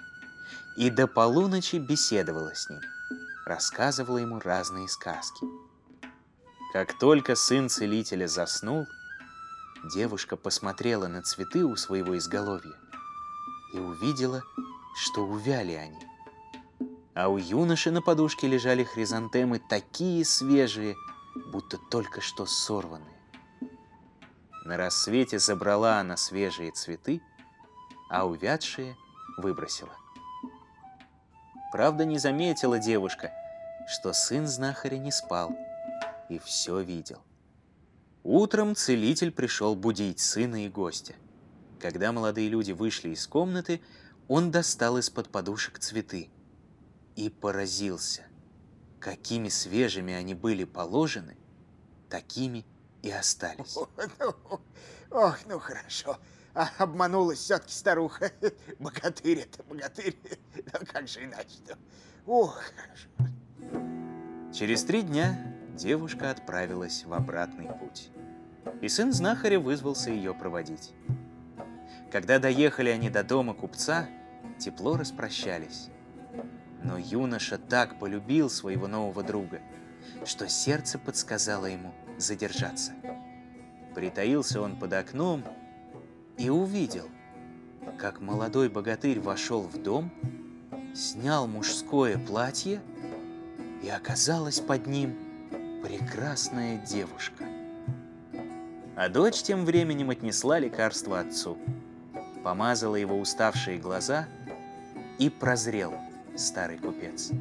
и 0.78 0.92
до 0.92 1.08
полуночи 1.08 1.78
беседовала 1.78 2.54
с 2.54 2.70
ним, 2.70 2.80
рассказывала 3.44 4.20
ему 4.20 4.40
разные 4.40 4.88
сказки. 4.88 5.48
Как 6.74 7.00
только 7.00 7.34
сын 7.34 7.70
целителя 7.70 8.28
заснул, 8.28 8.86
девушка 9.96 10.38
посмотрела 10.38 11.08
на 11.08 11.24
цветы 11.24 11.66
у 11.66 11.76
своего 11.76 12.16
изголовья 12.20 12.76
и 13.74 13.80
увидела, 13.80 14.44
что 14.96 15.26
увяли 15.26 15.74
они. 15.74 16.08
А 17.16 17.30
у 17.30 17.40
юноши 17.40 17.90
на 17.90 18.04
подушке 18.04 18.48
лежали 18.48 18.84
хризантемы 18.84 19.58
такие 19.58 20.24
свежие, 20.24 20.96
будто 21.52 21.80
только 21.90 22.22
что 22.22 22.46
сорванные. 22.46 23.21
На 24.64 24.78
рассвете 24.78 25.40
забрала 25.40 26.00
она 26.00 26.18
свежие 26.18 26.72
цветы, 26.72 27.22
а 28.10 28.26
увядшие 28.26 28.96
выбросила. 29.38 29.96
Правда, 31.72 32.06
не 32.06 32.20
заметила 32.20 32.78
девушка, 32.78 33.32
что 33.88 34.14
сын 34.14 34.46
знахаря 34.46 34.98
не 34.98 35.12
спал 35.12 35.56
и 36.30 36.38
все 36.40 36.82
видел. 36.82 37.22
Утром 38.24 38.76
целитель 38.76 39.32
пришел 39.32 39.76
будить 39.76 40.20
сына 40.20 40.66
и 40.66 40.70
гостя. 40.70 41.16
Когда 41.80 42.12
молодые 42.12 42.50
люди 42.50 42.72
вышли 42.72 43.10
из 43.10 43.26
комнаты, 43.26 43.82
он 44.28 44.52
достал 44.52 44.98
из-под 45.00 45.30
подушек 45.30 45.80
цветы 45.80 46.30
и 47.16 47.30
поразился, 47.30 48.24
какими 49.00 49.50
свежими 49.50 50.14
они 50.14 50.36
были 50.36 50.66
положены, 50.66 51.36
такими 52.10 52.64
и 53.02 53.12
остались. 53.12 53.78
Ну, 54.20 54.36
Ох, 55.12 55.40
ну 55.46 55.60
хорошо. 55.60 56.18
А, 56.54 56.70
обманулась 56.78 57.40
все-таки 57.40 57.74
старуха. 57.74 58.32
Богатырь 58.80 59.40
это, 59.40 59.64
богатырь. 59.64 60.16
Ну 60.56 60.86
как 60.92 61.08
же 61.08 61.26
иначе-то? 61.26 61.78
Ох, 62.26 62.62
хорошо. 62.76 63.10
Через 64.54 64.84
три 64.84 65.02
дня 65.02 65.56
девушка 65.76 66.32
отправилась 66.32 67.06
в 67.06 67.14
обратный 67.14 67.68
путь. 67.68 68.10
И 68.82 68.90
сын 68.90 69.12
знахаря 69.12 69.60
вызвался 69.60 70.12
ее 70.12 70.34
проводить. 70.34 70.94
Когда 72.12 72.40
доехали 72.40 72.90
они 72.90 73.10
до 73.10 73.24
дома 73.24 73.54
купца, 73.54 74.08
тепло 74.60 74.98
распрощались. 74.98 75.90
Но 76.84 76.98
юноша 76.98 77.58
так 77.58 78.00
полюбил 78.00 78.50
своего 78.50 78.88
нового 78.88 79.24
друга, 79.24 79.62
что 80.26 80.50
сердце 80.50 81.00
подсказало 81.00 81.68
ему 81.68 81.94
задержаться. 82.22 82.94
Притаился 83.94 84.62
он 84.62 84.78
под 84.78 84.94
окном 84.94 85.44
и 86.38 86.50
увидел, 86.50 87.10
как 87.98 88.22
молодой 88.22 88.70
богатырь 88.70 89.20
вошел 89.20 89.62
в 89.62 89.82
дом, 89.82 90.12
снял 90.96 91.48
мужское 91.48 92.18
платье 92.18 92.82
и 93.84 93.90
оказалась 93.90 94.60
под 94.60 94.88
ним 94.88 95.16
прекрасная 95.84 96.78
девушка. 96.78 97.46
А 98.96 99.10
дочь 99.10 99.42
тем 99.42 99.66
временем 99.66 100.10
отнесла 100.10 100.60
лекарство 100.60 101.20
отцу, 101.20 101.58
помазала 102.44 102.96
его 102.96 103.20
уставшие 103.20 103.78
глаза 103.78 104.28
и 105.18 105.30
прозрел 105.30 105.94
старый 106.36 106.78
купец. 106.78 107.32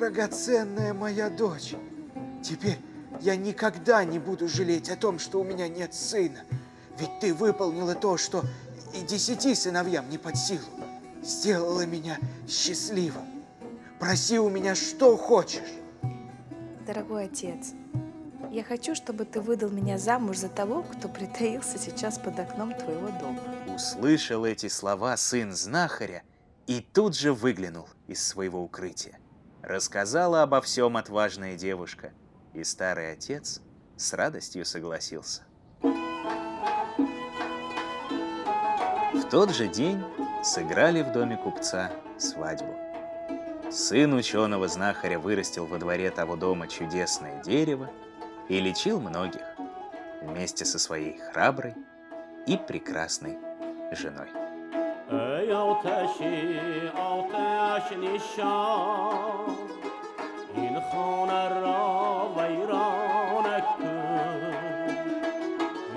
Драгоценная 0.00 0.94
моя 0.94 1.28
дочь. 1.28 1.74
Теперь 2.42 2.78
я 3.20 3.36
никогда 3.36 4.02
не 4.02 4.18
буду 4.18 4.48
жалеть 4.48 4.88
о 4.88 4.96
том, 4.96 5.18
что 5.18 5.38
у 5.38 5.44
меня 5.44 5.68
нет 5.68 5.92
сына. 5.92 6.40
Ведь 6.98 7.20
ты 7.20 7.34
выполнила 7.34 7.94
то, 7.94 8.16
что 8.16 8.42
и 8.94 9.02
десяти 9.02 9.54
сыновьям 9.54 10.08
не 10.08 10.16
под 10.16 10.38
силу. 10.38 10.64
Сделала 11.22 11.84
меня 11.84 12.16
счастливым. 12.48 13.26
Проси 13.98 14.38
у 14.38 14.48
меня 14.48 14.74
что 14.74 15.18
хочешь. 15.18 15.68
Дорогой 16.86 17.26
отец, 17.26 17.74
я 18.50 18.64
хочу, 18.64 18.94
чтобы 18.94 19.26
ты 19.26 19.42
выдал 19.42 19.68
меня 19.68 19.98
замуж 19.98 20.38
за 20.38 20.48
того, 20.48 20.82
кто 20.82 21.10
притаился 21.10 21.76
сейчас 21.76 22.18
под 22.18 22.38
окном 22.38 22.72
твоего 22.72 23.08
дома. 23.20 23.38
Услышал 23.74 24.46
эти 24.46 24.68
слова 24.68 25.14
сын 25.18 25.52
знахаря 25.52 26.22
и 26.66 26.80
тут 26.80 27.14
же 27.14 27.34
выглянул 27.34 27.86
из 28.08 28.26
своего 28.26 28.64
укрытия. 28.64 29.18
Рассказала 29.62 30.42
обо 30.42 30.60
всем 30.60 30.96
отважная 30.96 31.56
девушка, 31.56 32.12
и 32.54 32.64
старый 32.64 33.12
отец 33.12 33.60
с 33.96 34.12
радостью 34.14 34.64
согласился. 34.64 35.42
В 39.12 39.28
тот 39.30 39.50
же 39.50 39.68
день 39.68 40.02
сыграли 40.42 41.02
в 41.02 41.12
доме 41.12 41.36
купца 41.36 41.92
свадьбу. 42.18 42.74
Сын 43.70 44.14
ученого 44.14 44.66
знахаря 44.66 45.18
вырастил 45.18 45.66
во 45.66 45.78
дворе 45.78 46.10
того 46.10 46.36
дома 46.36 46.66
чудесное 46.66 47.42
дерево 47.42 47.90
и 48.48 48.58
лечил 48.58 49.00
многих 49.00 49.44
вместе 50.22 50.64
со 50.64 50.78
своей 50.78 51.18
храброй 51.18 51.74
и 52.46 52.56
прекрасной 52.56 53.38
женой. 53.92 54.39
ای 55.12 55.52
آتشی 55.52 56.58
آتش 56.88 57.92
نشان 57.92 59.56
این 60.54 60.80
خانه 60.80 61.48
را 61.60 62.28
ویران 62.36 63.60
کن 63.60 64.52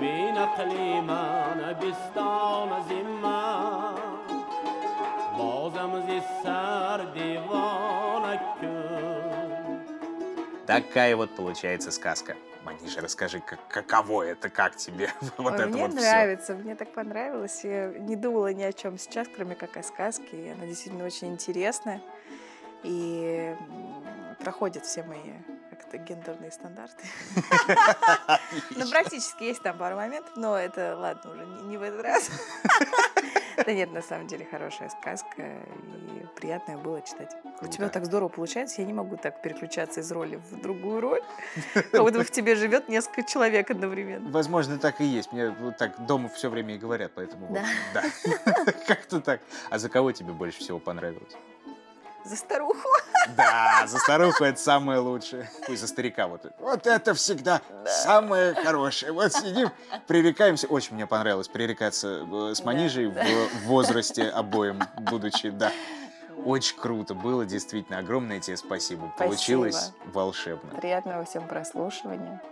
وی 0.00 0.32
نقل 0.32 1.00
من 1.00 1.74
بستان 1.80 2.68
زمان 2.88 3.94
بازم 5.38 6.00
زی 6.06 6.20
سر 6.42 6.98
دیوانه 6.98 7.83
کن 7.83 7.83
Такая 10.66 11.16
вот 11.16 11.34
получается 11.36 11.90
сказка. 11.90 12.36
Манижа, 12.64 13.02
расскажи, 13.02 13.40
как, 13.40 13.58
каково 13.68 14.22
это, 14.22 14.48
как 14.48 14.76
тебе 14.76 15.10
вот 15.36 15.52
Ой, 15.52 15.58
это 15.58 15.68
мне 15.68 15.82
вот 15.82 15.92
всё? 15.92 16.00
нравится, 16.00 16.54
мне 16.54 16.74
так 16.74 16.92
понравилось. 16.94 17.62
Я 17.62 17.88
не 17.88 18.16
думала 18.16 18.52
ни 18.54 18.62
о 18.62 18.72
чем 18.72 18.96
сейчас, 18.98 19.28
кроме 19.34 19.54
как 19.54 19.76
о 19.76 19.82
сказке. 19.82 20.46
И 20.46 20.48
она 20.48 20.66
действительно 20.66 21.04
очень 21.04 21.28
интересная. 21.28 22.00
И 22.82 23.54
проходит 24.40 24.86
все 24.86 25.02
мои 25.02 25.32
как-то 25.70 25.98
гендерные 25.98 26.50
стандарты. 26.50 27.04
Ну, 28.70 28.88
практически 28.88 29.44
есть 29.44 29.62
там 29.62 29.76
пару 29.78 29.96
моментов, 29.96 30.32
но 30.36 30.56
это, 30.56 30.96
ладно, 30.96 31.32
уже 31.32 31.44
не, 31.46 31.62
не 31.62 31.76
в 31.76 31.82
этот 31.82 32.02
раз. 32.02 32.30
Да 33.56 33.72
нет, 33.72 33.92
на 33.92 34.02
самом 34.02 34.26
деле 34.26 34.44
хорошая 34.50 34.88
сказка, 34.88 35.42
и 35.42 36.13
приятное 36.34 36.76
было 36.76 37.00
читать. 37.02 37.34
У 37.60 37.66
тебя 37.66 37.86
Круто. 37.86 37.90
так 37.94 38.04
здорово 38.06 38.28
получается, 38.28 38.80
я 38.80 38.86
не 38.86 38.92
могу 38.92 39.16
так 39.16 39.40
переключаться 39.42 40.00
из 40.00 40.10
роли 40.12 40.36
в 40.36 40.60
другую 40.60 41.00
роль. 41.00 41.22
Как 41.92 42.02
будто 42.02 42.24
в 42.24 42.30
тебе 42.30 42.54
живет 42.56 42.88
несколько 42.88 43.22
человек 43.22 43.70
одновременно. 43.70 44.30
Возможно, 44.30 44.78
так 44.78 45.00
и 45.00 45.04
есть. 45.04 45.32
Мне 45.32 45.54
так 45.78 46.04
дома 46.06 46.28
все 46.28 46.50
время 46.50 46.74
и 46.74 46.78
говорят, 46.78 47.12
поэтому 47.14 47.56
да. 47.94 48.02
Как-то 48.86 49.20
так. 49.20 49.40
А 49.70 49.78
за 49.78 49.88
кого 49.88 50.12
тебе 50.12 50.32
больше 50.32 50.58
всего 50.58 50.78
понравилось? 50.78 51.32
За 52.24 52.36
старуху. 52.36 52.88
Да, 53.38 53.84
за 53.86 53.96
старуху 53.98 54.44
это 54.44 54.60
самое 54.60 54.98
лучшее. 54.98 55.48
Ой, 55.66 55.76
за 55.76 55.86
старика 55.86 56.26
вот. 56.26 56.44
Вот 56.58 56.86
это 56.86 57.14
всегда 57.14 57.62
самое 57.86 58.52
хорошее. 58.52 59.12
Вот 59.12 59.32
сидим, 59.32 59.70
Пререкаемся. 60.06 60.66
Очень 60.66 60.96
мне 60.96 61.06
понравилось 61.06 61.48
пререкаться 61.48 62.26
э, 62.30 62.54
с 62.54 62.62
Манижей 62.62 63.06
в 63.06 63.14
в 63.14 63.62
возрасте 63.64 64.24
обоим, 64.28 64.78
будучи, 64.98 65.48
да. 65.48 65.72
Очень 66.44 66.76
круто 66.76 67.14
было, 67.14 67.44
действительно. 67.44 67.98
Огромное 67.98 68.40
тебе 68.40 68.56
спасибо. 68.56 69.12
Получилось 69.18 69.92
волшебно. 70.12 70.70
Приятного 70.70 71.24
всем 71.24 71.46
прослушивания. 71.46 72.42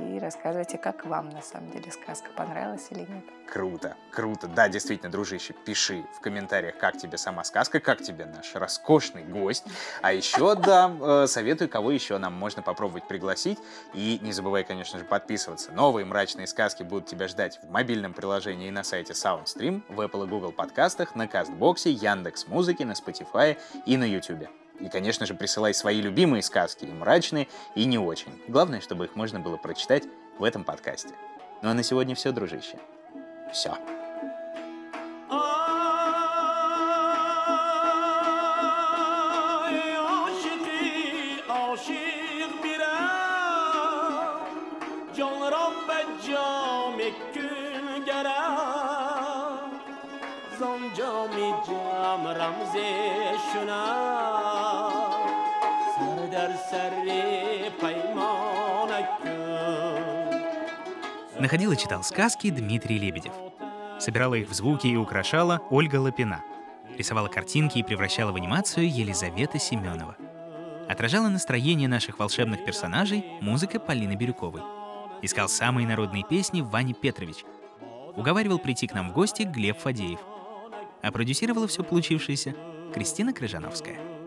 И 0.00 0.18
рассказывайте, 0.18 0.78
как 0.78 1.04
вам 1.04 1.28
на 1.28 1.42
самом 1.42 1.70
деле 1.70 1.90
сказка 1.92 2.30
понравилась 2.34 2.86
или 2.90 3.00
нет. 3.00 3.24
Круто, 3.46 3.96
круто. 4.12 4.46
Да, 4.46 4.68
действительно, 4.68 5.10
дружище, 5.10 5.52
пиши 5.52 6.04
в 6.16 6.20
комментариях, 6.20 6.78
как 6.78 6.96
тебе 6.96 7.18
сама 7.18 7.44
сказка, 7.44 7.80
как 7.80 8.00
тебе 8.00 8.24
наш 8.24 8.54
роскошный 8.54 9.24
гость. 9.24 9.64
А 10.02 10.12
еще, 10.12 10.54
да, 10.54 10.90
э, 11.00 11.26
советую, 11.26 11.68
кого 11.68 11.90
еще 11.90 12.16
нам 12.18 12.32
можно 12.32 12.62
попробовать 12.62 13.08
пригласить. 13.08 13.58
И 13.92 14.18
не 14.22 14.32
забывай, 14.32 14.64
конечно 14.64 14.98
же, 14.98 15.04
подписываться. 15.04 15.72
Новые 15.72 16.06
мрачные 16.06 16.46
сказки 16.46 16.82
будут 16.82 17.06
тебя 17.06 17.28
ждать 17.28 17.58
в 17.62 17.70
мобильном 17.70 18.14
приложении 18.14 18.68
и 18.68 18.70
на 18.70 18.84
сайте 18.84 19.12
SoundStream, 19.12 19.82
в 19.88 20.00
Apple 20.00 20.26
и 20.26 20.28
Google 20.28 20.52
подкастах, 20.52 21.14
на 21.14 21.26
Кастбоксе, 21.26 21.90
Яндекс 21.90 22.46
Музыке, 22.46 22.84
на 22.84 22.92
Spotify 22.92 23.58
и 23.84 23.96
на 23.96 24.04
YouTube. 24.04 24.48
И, 24.80 24.88
конечно 24.88 25.26
же, 25.26 25.34
присылай 25.34 25.74
свои 25.74 26.00
любимые 26.00 26.42
сказки, 26.42 26.84
и 26.84 26.92
мрачные, 26.92 27.48
и 27.74 27.84
не 27.84 27.98
очень. 27.98 28.32
Главное, 28.48 28.80
чтобы 28.80 29.04
их 29.04 29.16
можно 29.16 29.40
было 29.40 29.56
прочитать 29.56 30.04
в 30.38 30.44
этом 30.44 30.64
подкасте. 30.64 31.14
Ну 31.62 31.68
а 31.68 31.74
на 31.74 31.82
сегодня 31.82 32.14
все, 32.14 32.32
дружище. 32.32 32.78
Все. 33.52 33.76
Aşık 41.48 42.64
birem 42.64 43.10
Находил 61.40 61.72
и 61.72 61.76
читал 61.76 62.04
сказки 62.04 62.50
Дмитрий 62.50 62.96
Лебедев. 62.98 63.32
Собирала 63.98 64.34
их 64.34 64.48
в 64.48 64.52
звуки 64.52 64.86
и 64.86 64.96
украшала 64.96 65.62
Ольга 65.70 65.96
Лапина. 65.96 66.44
Рисовала 66.96 67.26
картинки 67.26 67.78
и 67.78 67.82
превращала 67.82 68.30
в 68.30 68.36
анимацию 68.36 68.88
Елизавета 68.88 69.58
Семенова. 69.58 70.16
Отражала 70.88 71.28
настроение 71.28 71.88
наших 71.88 72.20
волшебных 72.20 72.64
персонажей 72.64 73.24
музыка 73.40 73.80
Полины 73.80 74.14
Бирюковой. 74.14 74.62
Искал 75.22 75.48
самые 75.48 75.88
народные 75.88 76.22
песни 76.22 76.60
Ваня 76.60 76.94
Петрович. 76.94 77.44
Уговаривал 78.14 78.60
прийти 78.60 78.86
к 78.86 78.94
нам 78.94 79.10
в 79.10 79.12
гости 79.12 79.42
Глеб 79.42 79.78
Фадеев. 79.78 80.20
А 81.02 81.10
продюсировала 81.10 81.66
все 81.66 81.82
получившееся 81.82 82.54
Кристина 82.94 83.32
Крыжановская. 83.32 84.19